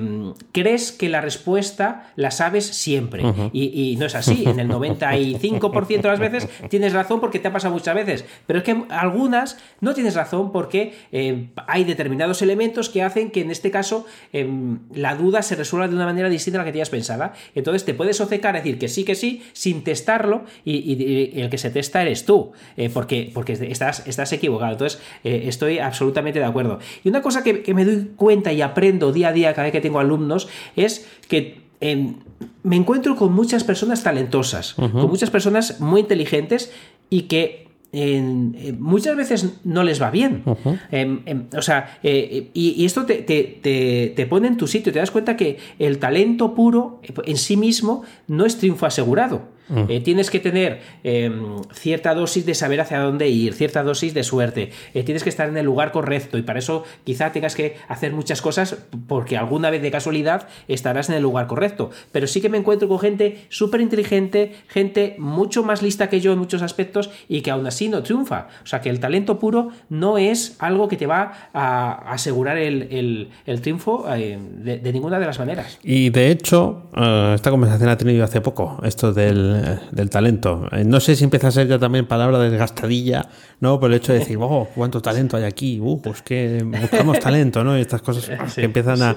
[0.51, 3.23] crees que la respuesta la sabes siempre
[3.53, 4.43] y, y no es así.
[4.45, 8.59] En el 95% de las veces tienes razón porque te ha pasado muchas veces, pero
[8.59, 13.51] es que algunas no tienes razón porque eh, hay determinados elementos que hacen que en
[13.51, 16.89] este caso em, la duda se resuelva de una manera distinta a la que tenías
[16.89, 17.33] pensada.
[17.55, 21.41] Entonces te puedes obcecar a decir que sí, que sí, sin testarlo y, y- y
[21.41, 24.71] el que se testa eres tú, eh, porque, porque estás, estás equivocado.
[24.73, 26.79] Entonces eh, estoy absolutamente totalmente de acuerdo.
[27.03, 29.81] Y una cosa que, me doy cuenta y aprendo día a día cada vez que
[29.81, 32.15] tengo alumnos es que em,
[32.63, 36.71] me encuentro con muchas personas talentosas, con muchas personas muy inteligentes
[37.09, 40.43] y que eh, muchas veces no les va bien.
[40.91, 45.11] Em, em, o sea, eh, y, esto te, te, pone en tu sitio, te das
[45.11, 49.58] cuenta que el talento puro en sí mismo no es triunfo asegurado.
[49.69, 49.83] Mm.
[49.87, 54.23] Eh, tienes que tener em, cierta dosis de saber hacia dónde ir, cierta dosis de
[54.23, 54.71] suerte.
[54.93, 58.13] Eh, tienes que estar en el lugar correcto y para eso quizá tengas que hacer
[58.13, 61.91] muchas cosas porque alguna vez de casualidad estarás en el lugar correcto.
[62.11, 66.33] Pero sí que me encuentro con gente súper inteligente, gente mucho más lista que yo
[66.33, 68.47] en muchos aspectos y que aún así no triunfa.
[68.63, 73.29] O sea que el talento puro no es algo que te va a asegurar el,
[73.61, 75.79] triunfo eh, de, ninguna de las maneras.
[75.83, 76.89] Y de hecho,
[77.33, 80.67] esta conversación ha tenido hace poco esto del eh, del talento.
[80.71, 83.27] Eh, no sé si empieza a ser ya también palabra desgastadilla,
[83.59, 83.79] ¿no?
[83.79, 87.63] Por el hecho de decir, oh, cuánto talento hay aquí, uh, pues que buscamos talento,
[87.63, 87.77] ¿no?
[87.77, 89.15] Y estas cosas que empiezan a,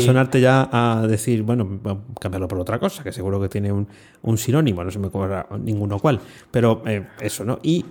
[0.00, 1.80] sonarte ya a decir, bueno,
[2.20, 5.98] cambiarlo por otra cosa, que seguro que tiene un, sinónimo, no se me ocurre ninguno
[5.98, 6.20] cual.
[6.50, 7.58] Pero eh, eso, ¿no?
[7.62, 7.84] Y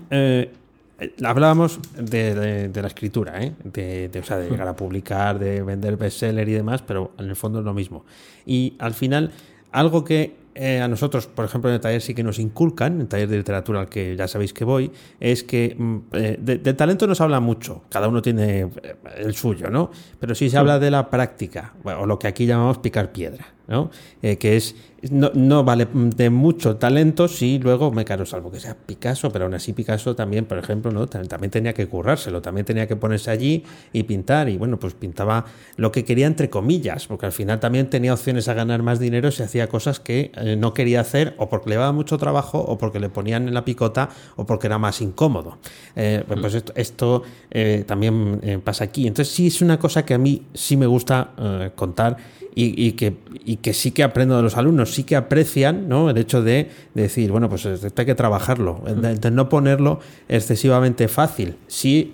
[1.23, 3.53] hablábamos de, la escritura, ¿eh?
[3.63, 7.29] de, de, o sea, de llegar a publicar, de vender bestseller y demás, pero en
[7.29, 8.05] el fondo es lo mismo.
[8.45, 9.31] Y al final,
[9.71, 13.01] algo que eh, a nosotros, por ejemplo, en el taller sí que nos inculcan, en
[13.01, 16.73] el taller de literatura al que ya sabéis que voy, es que mm, eh, de,
[16.73, 19.91] talento nos habla mucho, cada uno tiene eh, el suyo, ¿no?
[20.19, 23.89] Pero sí se habla de la práctica, o lo que aquí llamamos picar piedra, ¿no?
[24.21, 24.75] que es
[25.09, 29.53] no, vale de mucho talento si luego me caro, salvo que sea Picasso, pero aún
[29.55, 31.07] así Picasso también, por ejemplo, ¿no?
[31.07, 33.63] también tenía que currárselo, también tenía que ponerse allí
[33.93, 35.45] y pintar, y bueno, pues pintaba
[35.75, 39.31] lo que quería entre comillas, porque al final también tenía opciones a ganar más dinero
[39.31, 42.77] si hacía cosas que eh, no quería hacer o porque le daba mucho trabajo o
[42.77, 45.57] porque le ponían en la picota o porque era más incómodo.
[45.95, 49.07] Eh, pues esto, esto eh, también pasa aquí.
[49.07, 51.31] Entonces sí es una cosa que a mí sí me gusta
[51.75, 52.17] contar
[52.53, 56.09] y, que, y que sí que aprendo de los alumnos, sí que aprecian ¿no?
[56.09, 61.55] el hecho de, decir, bueno, pues esto hay que trabajarlo, de, no ponerlo excesivamente fácil.
[61.67, 62.13] Sí,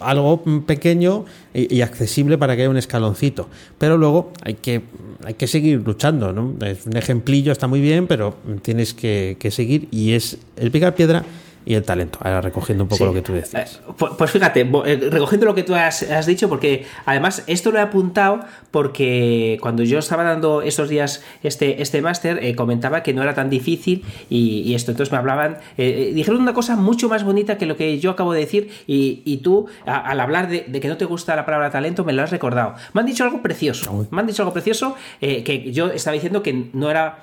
[0.00, 1.24] algo pequeño
[1.54, 3.48] y, accesible para que haya un escaloncito.
[3.78, 4.82] Pero luego hay que,
[5.24, 6.32] hay que seguir luchando.
[6.32, 6.54] ¿no?
[6.66, 11.24] Es un ejemplillo, está muy bien, pero tienes que seguir y es el picar piedra
[11.64, 12.18] y el talento.
[12.22, 13.76] Ahora recogiendo un poco lo que tú decías.
[13.76, 17.78] Eh, pues, pues fíjate, eh, recogiendo lo que tú has, dicho, porque además esto lo
[17.78, 18.40] he apuntado
[18.70, 23.34] porque cuando yo estaba dando estos días este, este máster, eh, comentaba que no era
[23.34, 24.92] tan difícil y, esto.
[24.92, 28.40] Entonces me hablaban, dijeron una cosa mucho más bonita que lo que yo acabo de
[28.40, 32.22] decir y, tú, al hablar de, que no te gusta la palabra talento, me lo
[32.22, 32.74] has recordado.
[32.92, 34.06] Me han dicho algo precioso.
[34.10, 37.18] Me han dicho algo precioso que yo estaba diciendo que no era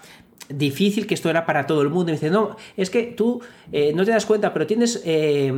[0.50, 2.12] difícil, que esto era para todo el mundo.
[2.12, 3.42] Y dice, no, es que tú
[3.72, 5.52] eh, no te das cuenta, pero tienes eh,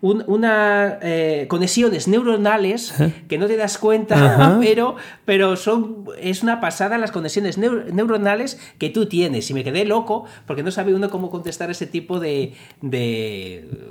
[0.00, 2.94] una eh, conexiones neuronales
[3.28, 8.90] que no te das cuenta, pero, pero son, es una pasada las conexiones neuronales que
[8.90, 9.50] tú tienes.
[9.50, 12.54] Y me quedé loco porque no sabía uno cómo contestar ese tipo de,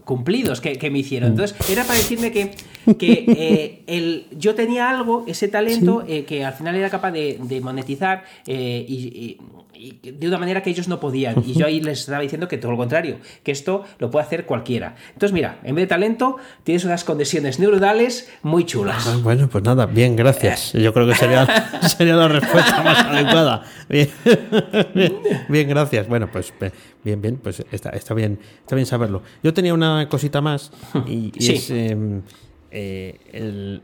[0.03, 1.29] cumplidos que, me hicieron.
[1.29, 1.31] Mm.
[1.33, 2.55] Entonces, era para decirme que,
[2.97, 9.37] que el, yo tenía algo, ese talento, que al final era capaz de, monetizar y
[10.03, 11.43] de una manera que ellos no podían.
[11.45, 14.45] Y yo ahí les estaba diciendo que todo lo contrario, que esto lo puede hacer
[14.45, 14.95] cualquiera.
[15.13, 19.07] Entonces, mira, en vez de talento, tienes unas conexiones neuronales muy chulas.
[19.07, 20.73] Ah, bueno, pues nada, bien, gracias.
[20.73, 21.45] Yo creo que sería,
[21.81, 23.63] sería la respuesta más adecuada.
[23.89, 24.09] Bien,
[25.69, 26.07] gracias.
[26.07, 26.53] Bueno, pues
[27.03, 29.21] bien, bien, pues está, está, bien, está bien saberlo.
[29.43, 30.71] Yo tenía una cosita más
[31.07, 33.81] y, es eh, el,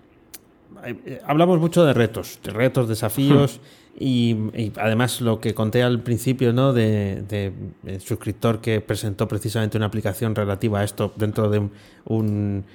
[0.85, 3.59] eh, hablamos mucho de retos, de retos, desafíos.
[3.99, 6.73] Y, además lo que conté al principio, ¿no?
[6.73, 7.53] De,
[7.99, 11.69] suscriptor que presentó precisamente una aplicación relativa a esto dentro de
[12.05, 12.65] un,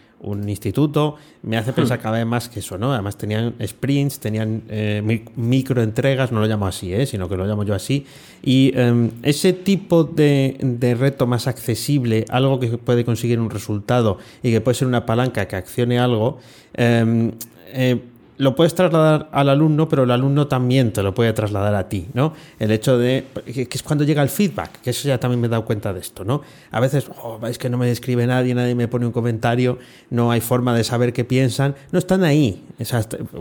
[0.48, 2.02] instituto, me hace pensar hmm.
[2.02, 2.92] cada vez más que eso, ¿no?
[2.92, 7.06] Además tenían sprints, tenían eh, micro entregas, no lo llamo así, ¿eh?
[7.06, 8.06] sino que lo llamo yo así.
[8.42, 14.50] Y em, ese tipo de, reto más accesible, algo que puede conseguir un resultado y
[14.50, 16.38] que puede ser una palanca que accione algo,
[16.74, 17.32] em,
[17.68, 18.00] eh,
[18.38, 22.06] lo puedes trasladar al alumno, pero el alumno también te lo puede trasladar a ti,
[22.12, 22.34] ¿no?
[22.58, 25.50] El hecho de, que es cuando llega el feedback, que eso ya también me he
[25.50, 26.42] dado cuenta de esto, ¿no?
[26.70, 29.78] A veces, oh, es que no me escribe nadie, nadie me pone un comentario,
[30.10, 32.64] no hay forma de saber qué piensan, no están ahí,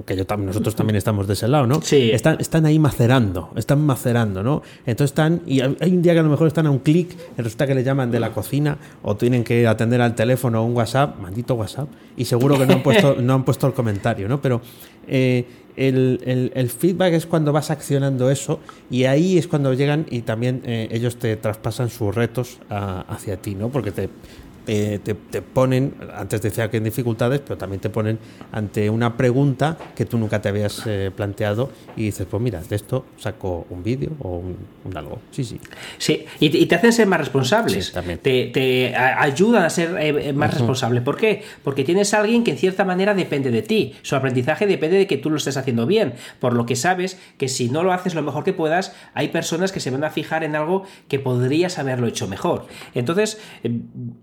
[0.06, 1.82] que yo también, nosotros también estamos de ese lado, ¿no?
[1.82, 2.12] Sí.
[2.12, 4.62] Están, están ahí macerando, están macerando, ¿no?
[4.86, 7.68] Entonces están, y hay un día que a lo mejor están a un clic, resulta
[7.68, 11.20] que le llaman de la cocina o tienen que atender al teléfono o un WhatsApp,
[11.20, 14.42] maldito WhatsApp, y seguro que no han puesto, no han puesto el comentario, ¿no?
[14.42, 14.62] Pero
[15.08, 15.46] eh,
[15.76, 20.88] el, feedback es cuando vas accionando eso y ahí es cuando llegan y también eh,
[20.92, 23.70] ellos te traspasan sus retos hacia ti, ¿no?
[23.70, 24.10] Porque te,
[24.68, 28.20] eh, te, te, ponen, antes decía que en dificultades, pero también te ponen
[28.52, 32.76] ante una pregunta que tú nunca te habías eh, planteado y dices, pues mira, de
[32.76, 35.20] esto saco un vídeo o un, un, algo.
[35.32, 35.60] Sí, sí.
[35.98, 37.86] Sí, y, y te hacen ser más responsables.
[37.86, 38.20] Sí, también.
[38.20, 40.58] Te, te a, ayudan a ser eh, más uh -huh.
[40.60, 41.02] responsable.
[41.02, 41.44] ¿Por qué?
[41.64, 43.94] Porque tienes a alguien que en cierta manera depende de ti.
[44.02, 46.14] Su aprendizaje depende de que tú lo estés haciendo bien.
[46.40, 49.72] Por lo que sabes que si no lo haces lo mejor que puedas, hay personas
[49.72, 52.68] que se van a fijar en algo que podrías haberlo hecho mejor.
[52.94, 53.40] Entonces,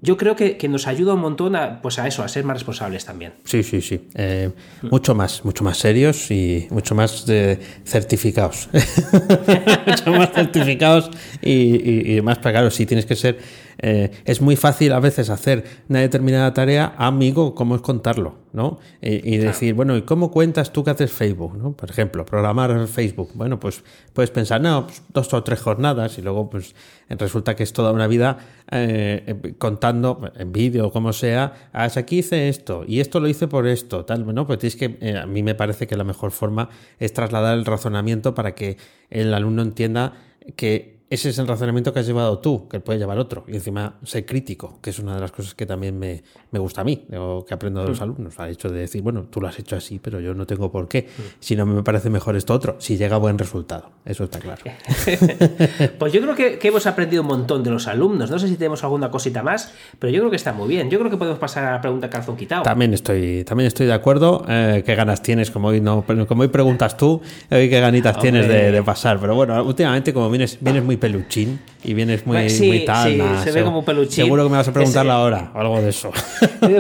[0.01, 3.05] yo creo que, nos ayuda un montón a, pues a eso, a ser más responsables
[3.05, 3.35] también.
[3.45, 4.09] Sí, sí, sí.
[4.15, 4.51] Eh,
[4.83, 8.69] mucho más, mucho más serios y mucho más de certificados.
[9.87, 11.11] mucho más certificados
[11.41, 12.75] y, y, y más pagados.
[12.75, 13.39] Sí, tienes que ser
[13.79, 18.79] eh, es muy fácil a veces hacer una determinada tarea, amigo, cómo es contarlo, ¿no?
[19.01, 21.73] Y, y decir, bueno, ¿y cómo cuentas tú que haces Facebook, ¿no?
[21.73, 23.31] Por ejemplo, programar Facebook.
[23.35, 26.75] Bueno, pues puedes pensar, no, pues dos o tres jornadas y luego, pues
[27.09, 28.39] resulta que es toda una vida
[28.71, 33.49] eh, contando en vídeo o como sea, ah, aquí hice esto y esto lo hice
[33.49, 34.47] por esto, tal, ¿no?
[34.47, 36.69] Pues tienes que, eh, a mí me parece que la mejor forma
[36.99, 38.77] es trasladar el razonamiento para que
[39.11, 40.15] el alumno entienda
[40.57, 43.45] que ese es el razonamiento que has llevado tú, que puede llevar otro.
[43.47, 46.81] Y encima ser crítico, que es una de las cosas que también me, me gusta
[46.81, 48.03] a mí, o que aprendo de los mm.
[48.03, 48.41] alumnos.
[48.41, 50.89] Ha hecho de decir, bueno, tú lo has hecho así, pero yo no tengo por
[50.89, 51.03] qué.
[51.03, 51.23] Mm.
[51.39, 53.91] Si no me parece mejor esto otro, si llega a buen resultado.
[54.07, 54.63] Eso está claro.
[55.99, 58.31] pues yo creo que, que, hemos aprendido un montón de los alumnos.
[58.31, 60.89] No sé si tenemos alguna cosita más, pero yo creo que está muy bien.
[60.89, 62.63] Yo creo que podemos pasar a la pregunta calzón quitado.
[62.63, 64.47] También estoy, también estoy de acuerdo.
[64.49, 65.51] Eh, ¿Qué ganas tienes?
[65.51, 68.31] Como hoy, no, como hoy preguntas tú, hoy qué ganitas Hombre.
[68.31, 69.21] tienes de, de, pasar.
[69.21, 73.11] Pero bueno, últimamente como vienes, vienes muy peluchín y vienes muy, sí, muy tal.
[73.11, 74.25] Sí, nah, se ve como peluchín.
[74.25, 76.13] Seguro que me vas a preguntar la hora o algo de eso.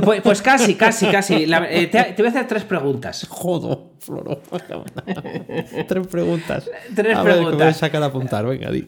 [0.05, 1.45] Pues, pues casi, casi, casi.
[1.45, 3.27] La, eh, te, te, voy a hacer tres preguntas.
[3.29, 4.41] Jodo, Floro.
[5.89, 6.71] tres preguntas.
[6.95, 7.77] Tres a preguntas.
[7.77, 8.87] Sacar a apuntar, venga, di.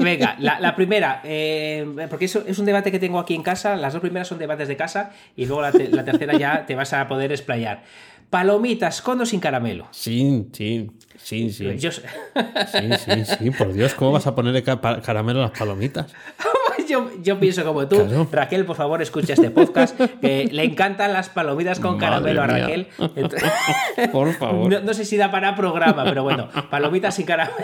[0.00, 3.76] Venga, la, la primera, eh, porque eso es un debate que tengo aquí en casa.
[3.76, 6.74] Las dos primeras son debates de casa y luego la, te, la tercera ya te
[6.74, 7.84] vas a poder explayar.
[8.28, 9.86] Palomitas con o sin caramelo.
[9.92, 10.98] Sin, sin.
[11.22, 11.78] Sí, sí.
[11.78, 11.90] Yo...
[11.92, 12.02] Sí,
[12.98, 13.50] sí, sí.
[13.50, 16.06] Por Dios, ¿cómo vas a ponerle caramelo a las palomitas?
[16.88, 17.96] Yo, yo, pienso como tú.
[17.96, 18.28] Claro.
[18.30, 19.98] Raquel, por favor, escucha este podcast.
[20.20, 22.46] Que le encantan las palomitas con Madre caramelo a.
[22.46, 22.88] Raquel.
[24.12, 24.70] por favor.
[24.70, 27.56] No, no, sé si da para programa, pero bueno, palomitas sin caramelo.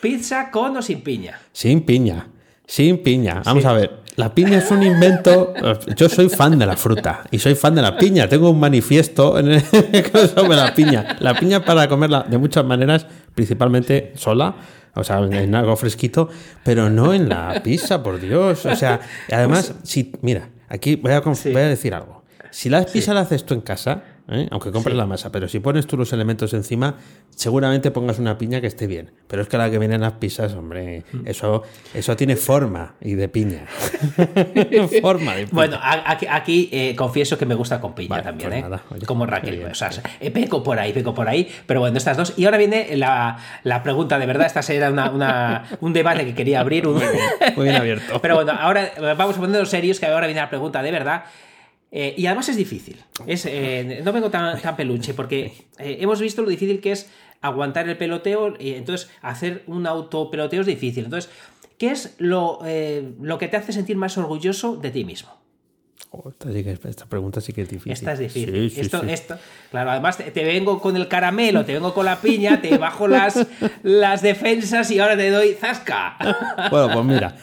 [0.00, 1.40] Pizza con o sin piña.
[1.52, 2.28] Sin piña.
[2.66, 3.42] Sin piña.
[3.44, 3.68] Vamos sí.
[3.68, 4.07] a ver.
[4.18, 5.54] La piña es un invento.
[5.94, 8.28] Yo soy fan de la fruta y soy fan de la piña.
[8.28, 9.62] Tengo un manifiesto en el...
[10.34, 11.16] sobre la piña.
[11.20, 13.06] La piña para comerla de muchas maneras,
[13.36, 14.56] principalmente sola,
[14.96, 16.28] o sea, en algo fresquito,
[16.64, 18.66] pero no en la pizza, por Dios.
[18.66, 18.98] O sea,
[19.30, 22.24] además, si, mira, aquí voy a, voy a decir algo.
[22.50, 23.14] Si la pizza sí.
[23.14, 24.48] la haces tú en casa, ¿eh?
[24.50, 24.98] aunque compres sí.
[24.98, 26.94] la masa, pero si pones tú los elementos encima,
[27.30, 29.10] seguramente pongas una piña que esté bien.
[29.26, 31.26] Pero es que la que viene en las pizzas, hombre, Mm.
[31.26, 31.62] eso,
[31.94, 33.66] eso tiene forma y de piña.
[35.02, 35.50] forma de piña.
[35.52, 38.62] Bueno, aquí, aquí eh, confieso que me gusta con piña vale, también, pues ¿eh?
[38.62, 39.56] nada, oye, Como Raquel.
[39.56, 41.48] bien, o sea, eh, peco por ahí, peco por ahí.
[41.66, 42.34] Pero bueno, estas dos.
[42.36, 46.34] Y ahora viene la, la pregunta, de verdad, esta será una, una, un debate que
[46.34, 46.86] quería abrir.
[46.86, 46.94] Un...
[46.94, 48.18] Muy, bien, muy bien abierto.
[48.22, 51.24] Pero bueno, ahora vamos a ponernos serios, que ahora viene la pregunta de verdad.
[51.90, 52.96] Eh, y además es difícil.
[53.26, 57.10] Es, eh, no vengo tan, tan peluche porque eh, hemos visto lo difícil que es
[57.40, 61.04] aguantar el peloteo y entonces hacer un autopeloteo es difícil.
[61.04, 61.30] Entonces,
[61.78, 65.30] ¿qué es lo, eh, lo que te hace sentir más orgulloso de ti mismo?
[66.20, 67.92] Oh, esta, sí que, esta, pregunta sí que es difícil.
[67.92, 68.70] Esta es difícil.
[68.70, 69.10] Sí, esto, sí.
[69.10, 69.36] esto,
[69.70, 73.06] claro, además te, te, vengo con el caramelo, te vengo con la piña, te bajo
[73.06, 73.46] las,
[73.84, 76.16] las defensas y ahora te doy zasca.
[76.70, 77.36] Bueno, pues mira,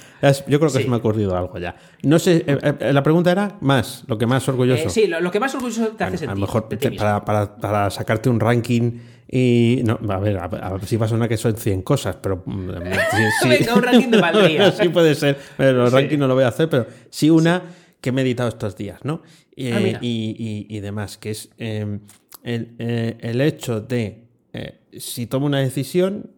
[0.45, 1.73] yo creo que se me ha ocurrido algo ya.
[2.03, 4.87] No sé, eh, eh, la pregunta era más, lo que más orgulloso.
[4.87, 6.31] Eh, sí, lo, lo, que más orgulloso te hace sentir.
[6.31, 8.99] A lo mejor te, para, para, para, sacarte un ranking
[9.31, 9.83] y.
[9.85, 12.43] No, a ver, a, a ver si va a sonar que son 100 cosas, pero.
[12.45, 12.71] Mm,
[13.11, 13.49] sí, sí.
[13.49, 14.71] Venga, un ranking de valdría.
[14.73, 15.39] sí, puede ser.
[15.55, 17.61] Pero el ranking no lo voy a hacer, pero sí una
[18.05, 19.23] que he meditado estos días, ¿no?
[19.55, 21.97] Y, ah, y, y, y, demás, que es eh,
[22.43, 26.29] el, eh, el, hecho de eh, si tomo una decisión,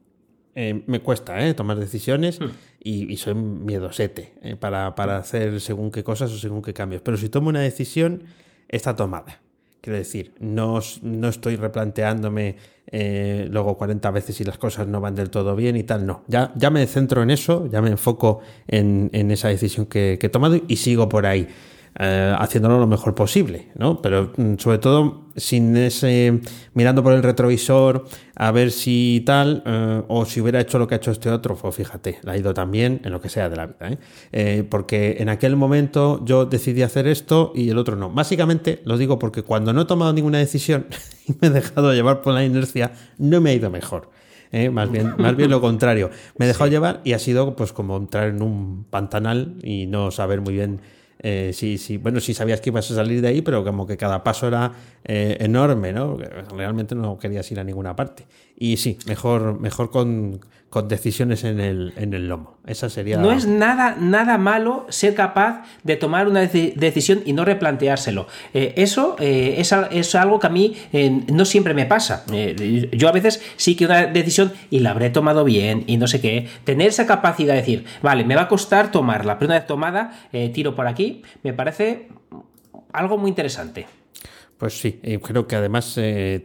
[0.56, 1.54] eh, me cuesta ¿eh?
[1.54, 2.46] tomar decisiones hmm.
[2.82, 7.02] y, y, soy miedosete eh, para, para, hacer según qué cosas o según qué cambios.
[7.02, 8.24] Pero si tomo una decisión,
[8.70, 9.42] está tomada.
[9.82, 12.56] Quiero decir, no, no estoy replanteándome
[12.90, 16.24] eh, luego 40 veces si las cosas no van del todo bien y tal, no.
[16.28, 20.28] Ya, ya me centro en eso, ya me enfoco en, en esa decisión que, que,
[20.28, 21.48] he tomado y sigo por ahí.
[22.00, 24.04] Eh, haciéndolo lo mejor posible, ¿no?
[24.04, 26.42] Pero mm, sobre todo sin ese
[26.76, 30.94] mirando por el retrovisor a ver si tal eh, o si hubiera hecho lo que
[30.94, 33.56] ha hecho este otro, pues fíjate, la ha ido también en lo que sea de
[33.56, 33.98] la vida, ¿eh?
[34.32, 34.64] ¿eh?
[34.70, 38.12] porque en aquel momento yo decidí hacer esto y el otro no.
[38.12, 40.86] Básicamente lo digo porque cuando no he tomado ninguna decisión
[41.28, 44.12] y me he dejado llevar por la inercia, no me ha ido mejor.
[44.52, 44.70] ¿eh?
[44.70, 46.12] Más, bien, más bien lo contrario.
[46.38, 46.72] Me he dejado sí.
[46.72, 50.82] llevar y ha sido pues como entrar en un pantanal y no saber muy bien
[51.30, 53.98] eh, sí, sí, bueno, sí sabías que ibas a salir de ahí, pero como que
[53.98, 54.72] cada paso era
[55.04, 56.16] eh, enorme, ¿no?
[56.56, 58.26] Realmente no querías ir a ninguna parte.
[58.60, 62.58] Y sí, mejor, mejor con, con decisiones en el, en el lomo.
[62.66, 63.18] Esa sería.
[63.18, 68.28] No es nada, nada malo ser capaz de tomar una decisión y no replanteárselo.
[68.54, 72.26] Eh, eso eh, es, algo que a mí eh, no siempre me pasa.
[72.92, 76.20] yo a veces sí que una decisión y la habré tomado bien y no sé
[76.20, 76.48] qué.
[76.64, 80.14] Tener esa capacidad de decir, vale, me va a costar tomarla, pero una vez tomada,
[80.54, 82.10] tiro por aquí, me parece
[82.92, 83.86] algo muy interesante.
[84.58, 86.42] Pues sí, y creo que además eh,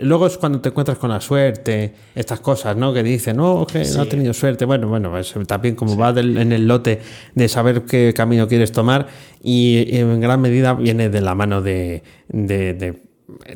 [0.00, 2.92] luego es cuando te encuentras con la suerte, estas cosas, ¿no?
[2.92, 4.64] Que dicen, no, que no ha tenido suerte.
[4.64, 7.00] Bueno, bueno, pues, también como va en el lote
[7.36, 9.06] de saber qué camino quieres tomar
[9.40, 13.00] y, en gran medida viene de la mano de, de,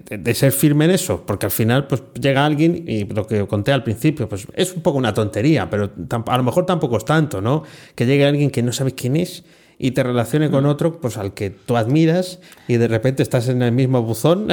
[0.09, 3.73] de ser firme en eso, porque al final pues llega alguien y lo que conté
[3.73, 5.91] al principio, pues es un poco una tontería, pero
[6.27, 7.65] a lo mejor tampoco es tanto, ¿no?
[7.97, 9.45] Que llegue alguien que no sabe quién es
[9.79, 13.63] y te relacione con otro pues al que tú admiras y de repente estás en
[13.63, 14.49] el mismo buzón.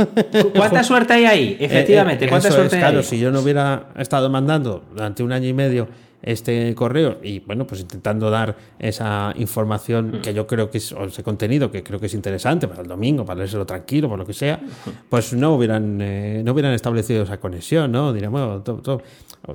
[0.54, 1.56] ¿Cuánta suerte hay ahí?
[1.60, 5.32] Eh, Efectivamente, eh, ¿cuánta suerte hay claro, si yo no hubiera estado mandando durante un
[5.32, 5.88] año y medio
[6.22, 11.04] este correo y bueno, pues intentando dar esa información que yo creo que es, o
[11.04, 14.26] ese contenido que creo que es interesante para el domingo, para leérselo tranquilo, por lo
[14.26, 14.60] que sea,
[15.08, 18.12] pues no hubieran, eh, no hubieran establecido esa conexión, ¿no?
[18.12, 19.02] Diríamos, todo,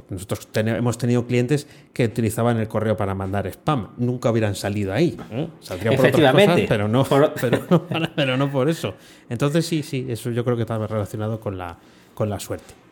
[0.09, 5.17] nosotros hemos tenido clientes que utilizaban el correo para mandar spam, nunca hubieran salido ahí,
[5.31, 5.47] ¿eh?
[5.59, 7.05] saldrían por otras cosas, pero no,
[8.15, 8.95] pero, no, por eso.
[9.29, 11.77] Entonces sí, sí, eso yo creo que está relacionado con la,
[12.13, 12.82] con la suerte.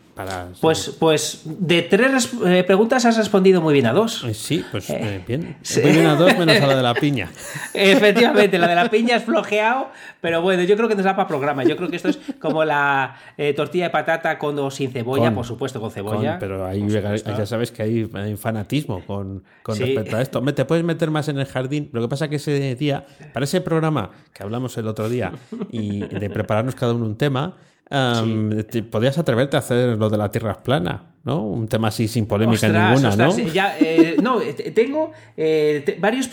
[0.60, 4.24] Pues, pues de tres eh, preguntas has respondido muy bien a dos.
[4.24, 5.58] Eh, sí, pues eh, bien.
[5.84, 7.30] Muy bien a dos menos a la de la piña.
[7.74, 9.90] Efectivamente, la de la piña es flojeado,
[10.20, 11.64] pero bueno, yo creo que nos da para programa.
[11.64, 13.16] Yo creo que esto es como la
[13.56, 16.38] tortilla de patata con o sin cebolla, por supuesto, con cebolla.
[16.40, 20.42] pero ahí ya sabes que hay, fanatismo con, respecto a esto.
[20.54, 21.90] Te puedes meter más en el jardín.
[21.94, 25.32] Lo que pasa que ese día, para ese programa que hablamos el otro día
[25.72, 27.56] y de prepararnos cada uno un tema,
[27.92, 31.42] Podrías atreverte a hacer lo de la tierra plana, ¿no?
[31.42, 33.38] Un tema así sin polémica ninguna, ¿no?
[33.38, 36.30] Ya, eh, no, eh, tengo eh, varios,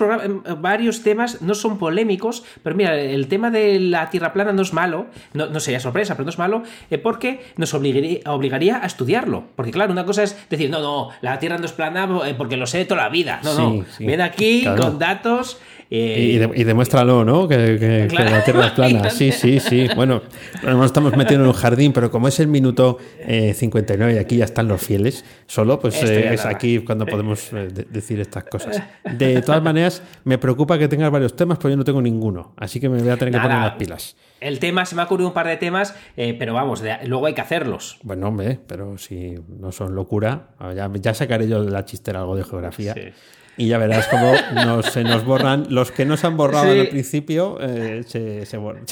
[0.59, 4.73] varios temas, no son polémicos, pero mira, el tema de la tierra plana no es
[4.73, 6.63] malo, no, no sería sorpresa, pero no es malo,
[7.03, 9.43] porque nos obligaría, obligaría, a estudiarlo.
[9.57, 12.69] Porque claro, una cosa es decir, no, no, la tierra no es plana porque lo
[12.69, 13.41] sé de toda la vida.
[13.43, 15.59] No, no, ven aquí con datos
[15.91, 17.49] eh, y, demuéstralo, ¿no?
[17.49, 19.11] Que, la Tierra es plana.
[19.18, 19.89] Sí, sí, sí.
[19.97, 20.22] Bueno,
[20.62, 24.36] nos estamos metiendo en un jardín, pero como es el minuto 59 eh, y aquí
[24.36, 27.51] ya están los fieles, solo, pues eh, es aquí cuando podemos
[27.91, 28.82] decir estas cosas.
[29.11, 32.53] De todas maneras, me preocupa que tengas varios temas, pero yo no tengo ninguno.
[32.57, 34.16] Así que me voy a tener que poner las pilas.
[34.41, 37.41] El tema, se me ha ocurrido un par de temas, pero vamos, luego hay que
[37.41, 37.99] hacerlos.
[38.03, 42.36] Bueno, hombre, pero si no son locura, ya, ya sacaré yo de la chistera algo
[42.36, 42.93] de geografía.
[42.93, 43.12] Sí.
[43.59, 44.33] Y ya verás cómo
[44.83, 45.67] se nos borran.
[45.69, 48.85] Los que no se han borrado al principio eh, se, borran.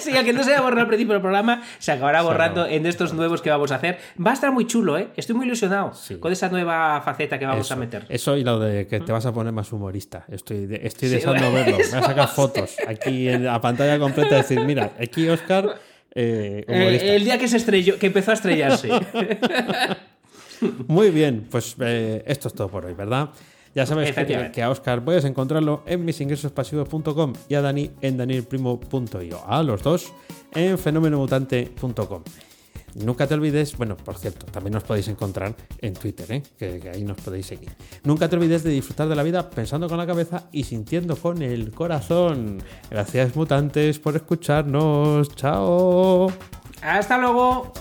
[0.00, 2.84] sí, el que no se haya borrado al principio del programa se acabará borrando en
[2.86, 3.98] estos nuevos que vamos a hacer.
[4.24, 5.08] Va a estar muy chulo, ¿eh?
[5.16, 8.04] Estoy muy ilusionado con esa nueva faceta que vamos a meter.
[8.08, 10.24] Eso y lo de que te vas a poner más humorista.
[10.28, 11.76] Estoy, estoy deseando verlo.
[11.92, 15.78] Voy a sacar fotos aquí en la pantalla completa decir, mira, aquí Oscar.
[16.14, 18.90] Eh, eh, el día que se estrelló, que empezó a estrellarse.
[20.86, 23.30] Muy bien, pues eh, esto es todo por hoy, ¿verdad?
[23.74, 29.40] Ya sabes que, a Oscar puedes encontrarlo en misingresospasivos.com y a Dani en danielprimo.io.
[29.46, 30.12] A los dos
[30.54, 32.22] en fenomenomutante.com.
[32.94, 36.42] Nunca te olvides, bueno, por cierto, también nos podéis encontrar en Twitter, ¿eh?
[36.58, 37.70] que, ahí nos podéis seguir.
[38.04, 41.40] Nunca te olvides de disfrutar de la vida pensando con la cabeza y sintiendo con
[41.40, 42.62] el corazón.
[42.90, 45.34] Gracias mutantes por escucharnos.
[45.34, 46.30] Chao.
[46.82, 47.72] Hasta luego.